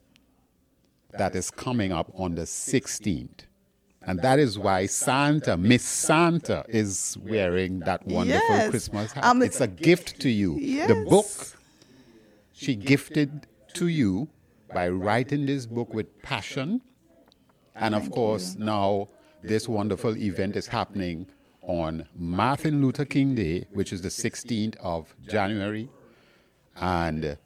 that 1.12 1.36
is 1.36 1.52
coming 1.52 1.92
up 1.92 2.12
on 2.16 2.36
the 2.36 2.44
16th. 2.44 3.46
And 4.04 4.22
that 4.22 4.40
is 4.40 4.58
why 4.58 4.86
Santa, 4.86 5.58
Miss 5.58 5.84
Santa, 5.84 6.64
is 6.70 7.18
wearing 7.22 7.80
that 7.80 8.06
wonderful 8.08 8.56
Yes. 8.56 8.70
Christmas 8.70 9.12
hat. 9.12 9.26
Um, 9.26 9.42
it's 9.42 9.60
a 9.60 9.68
gift 9.68 10.22
to 10.22 10.30
you. 10.30 10.58
Yes. 10.58 10.88
The 10.88 11.06
book 11.10 11.26
she 12.54 12.76
gifted 12.76 13.48
to 13.74 13.88
you 13.88 14.30
by 14.74 14.88
writing 14.90 15.46
this 15.46 15.66
book 15.66 15.94
with 15.94 16.22
passion. 16.22 16.82
And 17.76 17.94
of 17.94 18.10
course, 18.12 18.56
now 18.56 19.10
this 19.44 19.68
wonderful 19.68 20.16
event 20.18 20.56
is 20.56 20.68
happening 20.68 21.28
on 21.68 22.08
Martin 22.16 22.82
Luther 22.82 23.06
King 23.06 23.36
Day, 23.36 23.66
which 23.72 23.94
is 23.94 24.02
the 24.02 24.10
16th 24.10 24.76
of 24.78 25.14
January. 25.28 25.90
And, 26.78 27.38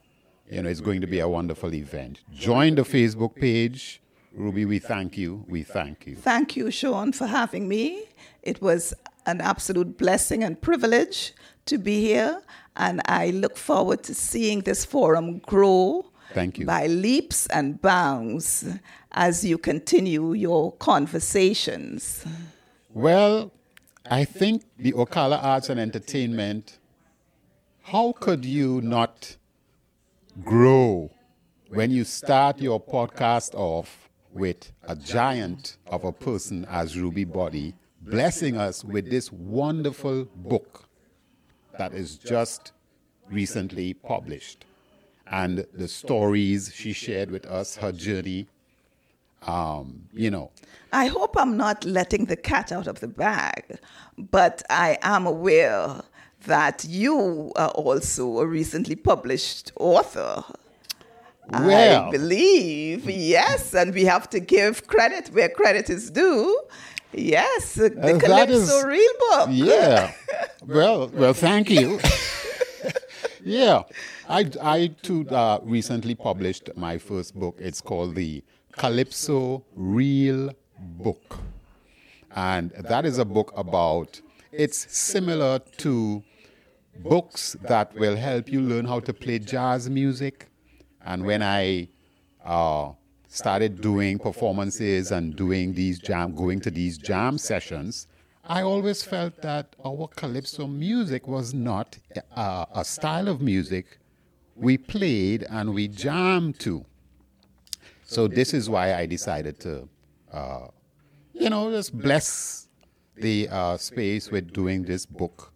you 0.50 0.62
know, 0.62 0.70
it's 0.70 0.80
going 0.80 1.02
to 1.02 1.08
be 1.08 1.20
a 1.20 1.28
wonderful 1.28 1.74
event. 1.74 2.22
Join 2.32 2.76
the 2.76 2.84
Facebook 2.84 3.36
page. 3.36 4.02
Ruby, 4.34 4.64
we 4.66 4.80
thank 4.80 5.18
you. 5.18 5.44
We 5.50 5.64
thank 5.64 6.08
you. 6.08 6.16
Thank 6.16 6.56
you, 6.56 6.72
Sean, 6.72 7.12
for 7.12 7.28
having 7.28 7.68
me. 7.68 8.04
It 8.44 8.62
was 8.62 8.94
an 9.26 9.42
absolute 9.42 9.98
blessing 9.98 10.44
and 10.44 10.62
privilege 10.62 11.34
to 11.66 11.78
be 11.78 12.02
here, 12.02 12.42
and 12.76 13.02
I 13.06 13.32
look 13.32 13.58
forward 13.58 14.04
to 14.04 14.16
seeing 14.16 14.62
this 14.62 14.86
forum 14.86 15.40
grow 15.40 16.06
Thank 16.34 16.60
you. 16.60 16.66
by 16.66 16.88
leaps 16.88 17.46
and 17.48 17.82
bounds 17.82 18.66
as 19.12 19.44
you 19.46 19.58
continue 19.58 20.34
your 20.34 20.72
conversations. 20.74 22.26
Well, 22.94 23.52
I 24.10 24.26
think 24.26 24.64
the 24.78 24.94
Ocala 24.94 25.42
Arts 25.42 25.70
and 25.70 25.80
Entertainment, 25.80 26.80
how 27.84 28.14
could 28.14 28.44
you 28.44 28.82
not 28.82 29.38
grow 30.44 31.12
when 31.70 31.92
you 31.92 32.04
start 32.04 32.60
your 32.60 32.82
podcast 32.82 33.54
off 33.54 34.10
with 34.34 34.72
a 34.84 34.96
giant 34.96 35.78
of 35.88 36.04
a 36.04 36.12
person 36.12 36.66
as 36.70 36.98
Ruby 36.98 37.26
Boddie 37.26 37.76
blessing 38.02 38.58
us 38.58 38.84
with 38.84 39.10
this 39.10 39.32
wonderful 39.32 40.26
book 40.36 40.90
that 41.78 41.94
is 41.94 42.16
just 42.18 42.72
recently 43.30 43.94
published? 43.94 44.66
And 45.28 45.66
the 45.74 45.88
stories 45.88 46.72
she 46.74 46.92
shared 46.92 47.30
with 47.30 47.46
us, 47.46 47.78
her 47.78 47.92
journey, 47.92 48.48
um, 49.48 50.04
you 50.14 50.30
know, 50.30 50.52
I 50.94 51.06
hope 51.08 51.36
I'm 51.38 51.56
not 51.58 51.86
letting 51.86 52.26
the 52.26 52.36
cat 52.36 52.72
out 52.72 52.88
of 52.88 53.00
the 53.00 53.08
bag, 53.08 53.80
but 54.18 54.62
I 54.70 54.98
am 55.02 55.26
aware 55.26 56.02
that 56.46 56.86
you 56.88 57.52
are 57.56 57.70
also 57.70 58.40
a 58.40 58.46
recently 58.46 58.96
published 58.96 59.72
author. 59.78 60.44
Well. 61.52 62.08
I 62.08 62.12
believe, 62.12 63.10
yes, 63.10 63.74
and 63.74 63.94
we 63.94 64.06
have 64.06 64.30
to 64.30 64.40
give 64.40 64.88
credit 64.88 65.30
where 65.34 65.50
credit 65.50 65.90
is 65.90 66.10
due. 66.12 66.62
Yes, 67.14 67.76
the 67.76 67.88
Uh, 67.88 67.90
that 68.14 68.22
Calypso 68.22 68.78
is- 68.78 68.84
Real 68.86 69.12
Book. 69.20 69.50
Yeah. 69.52 70.14
well, 70.66 71.10
well, 71.14 71.34
thank 71.34 71.70
you. 71.70 72.00
yeah, 73.44 73.84
I, 74.30 74.50
I 74.62 74.88
too 75.02 75.28
uh, 75.30 75.60
recently 75.64 76.16
published 76.16 76.70
my 76.76 76.98
first 76.98 77.36
book. 77.38 77.58
It's 77.60 77.82
called 77.82 78.16
the 78.16 78.44
Calypso 78.82 79.64
Real 79.76 80.50
Book, 80.80 81.38
and 82.36 82.72
that 82.72 83.06
is 83.06 83.20
a 83.20 83.26
book 83.26 83.54
about. 83.56 84.20
It's 84.52 84.92
similar 84.92 85.60
to 85.78 86.24
books 87.04 87.56
that 87.62 87.94
will 87.94 88.16
help 88.16 88.52
you 88.52 88.60
learn 88.60 88.86
how 88.86 89.00
to 89.02 89.14
play 89.14 89.38
jazz 89.38 89.88
music. 89.88 90.48
And 91.06 91.28
when 91.28 91.44
I 91.44 91.90
uh, 92.44 92.94
started 93.28 93.82
doing 93.82 94.18
performances 94.18 95.12
and 95.12 95.36
doing 95.36 95.76
these 95.76 96.00
jam, 96.00 96.34
going 96.34 96.60
to 96.62 96.72
these 96.72 96.98
jam 96.98 97.38
sessions, 97.38 98.08
I 98.46 98.64
always 98.64 99.04
felt 99.04 99.44
that 99.44 99.76
our 99.86 100.08
calypso 100.08 100.66
music 100.66 101.28
was 101.28 101.54
not 101.54 102.00
uh, 102.36 102.66
a 102.74 102.84
style 102.84 103.28
of 103.28 103.42
music 103.42 104.00
we 104.56 104.80
played 104.80 105.46
and 105.52 105.76
we 105.76 105.88
jammed 105.88 106.60
to. 106.62 106.88
So 108.12 108.28
this 108.28 108.54
is 108.54 108.70
why 108.70 108.96
I 108.96 109.06
decided 109.06 109.58
to, 109.62 109.88
uh, 110.34 110.68
you 111.32 111.50
know, 111.50 111.72
just 111.72 111.98
bless 111.98 112.68
the 113.16 113.48
uh, 113.50 113.78
space 113.78 114.30
with 114.30 114.52
doing 114.52 114.84
this 114.84 115.06
book, 115.06 115.54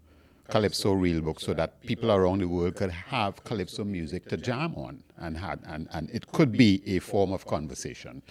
Calypso 0.47 0.93
Real 0.93 1.19
Book, 1.19 1.41
so 1.41 1.53
that 1.53 1.81
people 1.81 2.13
around 2.13 2.39
the 2.39 2.47
world 2.47 2.77
could 2.77 2.91
have 2.91 3.43
Calypso 3.43 3.83
music 3.83 4.29
to 4.29 4.37
jam 4.37 4.73
on 4.75 5.03
and, 5.17 5.35
had, 5.35 5.59
and, 5.67 5.89
and 5.91 6.09
it 6.11 6.31
could 6.31 6.53
be 6.53 6.81
a 6.85 6.99
form 6.99 7.33
of 7.33 7.45
conversation. 7.45 8.21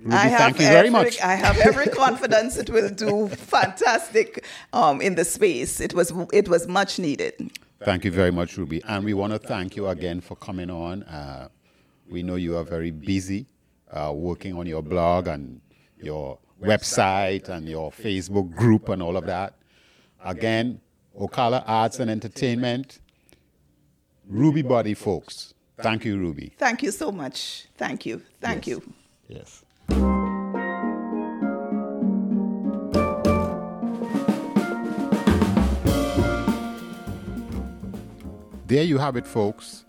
Ruby, 0.00 0.14
I 0.14 0.26
have 0.26 0.38
thank 0.38 0.58
you 0.60 0.66
every, 0.66 0.76
very 0.76 0.90
much. 0.90 1.22
I 1.22 1.34
have 1.36 1.56
every 1.56 1.86
confidence 2.04 2.58
it 2.58 2.68
will 2.68 2.90
do 2.90 3.28
fantastic 3.28 4.44
um, 4.74 5.00
in 5.00 5.14
the 5.14 5.24
space. 5.24 5.80
It 5.80 5.94
was 5.94 6.12
it 6.30 6.50
was 6.50 6.68
much 6.68 6.98
needed. 6.98 7.58
Thank 7.82 8.04
you 8.04 8.10
very 8.10 8.30
much, 8.30 8.58
Ruby. 8.58 8.82
And 8.84 9.02
we 9.02 9.14
want 9.14 9.32
to 9.32 9.38
thank 9.38 9.76
you 9.76 9.88
again 9.88 10.20
for 10.20 10.36
coming 10.36 10.68
on. 10.68 11.04
Uh, 11.04 11.48
we 12.08 12.22
know 12.22 12.36
you 12.36 12.56
are 12.56 12.64
very 12.64 12.90
busy 12.90 13.46
uh, 13.90 14.12
working 14.14 14.56
on 14.56 14.66
your 14.66 14.82
blog 14.82 15.26
and 15.26 15.60
your 16.00 16.38
website 16.62 17.48
and 17.48 17.68
your 17.68 17.90
Facebook 17.90 18.54
group 18.54 18.88
and 18.88 19.02
all 19.02 19.16
of 19.16 19.26
that. 19.26 19.54
Again, 20.24 20.80
Ocala 21.18 21.62
Arts 21.66 22.00
and 22.00 22.10
Entertainment, 22.10 23.00
Ruby 24.28 24.62
Boddie 24.62 24.94
folks. 24.94 25.54
Thank 25.78 26.04
you, 26.04 26.18
Ruby. 26.18 26.52
Thank 26.58 26.82
you 26.82 26.90
so 26.90 27.12
much. 27.12 27.66
Thank 27.76 28.06
you. 28.06 28.22
Thank 28.40 28.66
Yes. 28.66 28.78
you. 28.78 28.92
Yes. 29.28 29.62
There 38.66 38.82
you 38.82 38.98
have 38.98 39.16
it, 39.16 39.26
folks. 39.26 39.84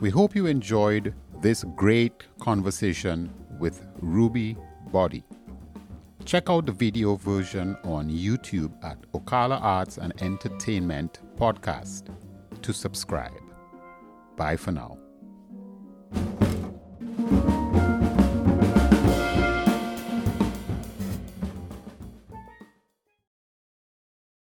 We 0.00 0.10
hope 0.10 0.34
you 0.34 0.46
enjoyed 0.46 1.14
this 1.40 1.64
great 1.74 2.24
conversation 2.40 3.32
with 3.58 3.86
Ruby 4.00 4.56
Boddie. 4.92 5.24
Check 6.24 6.50
out 6.50 6.66
the 6.66 6.72
video 6.72 7.14
version 7.14 7.76
on 7.84 8.10
YouTube 8.10 8.72
at 8.84 8.98
Ocala 9.12 9.60
Arts 9.60 9.98
and 9.98 10.12
Entertainment 10.20 11.20
Podcast 11.36 12.08
to 12.62 12.72
subscribe. 12.72 13.40
Bye 14.36 14.56
for 14.56 14.72
now. 14.72 14.98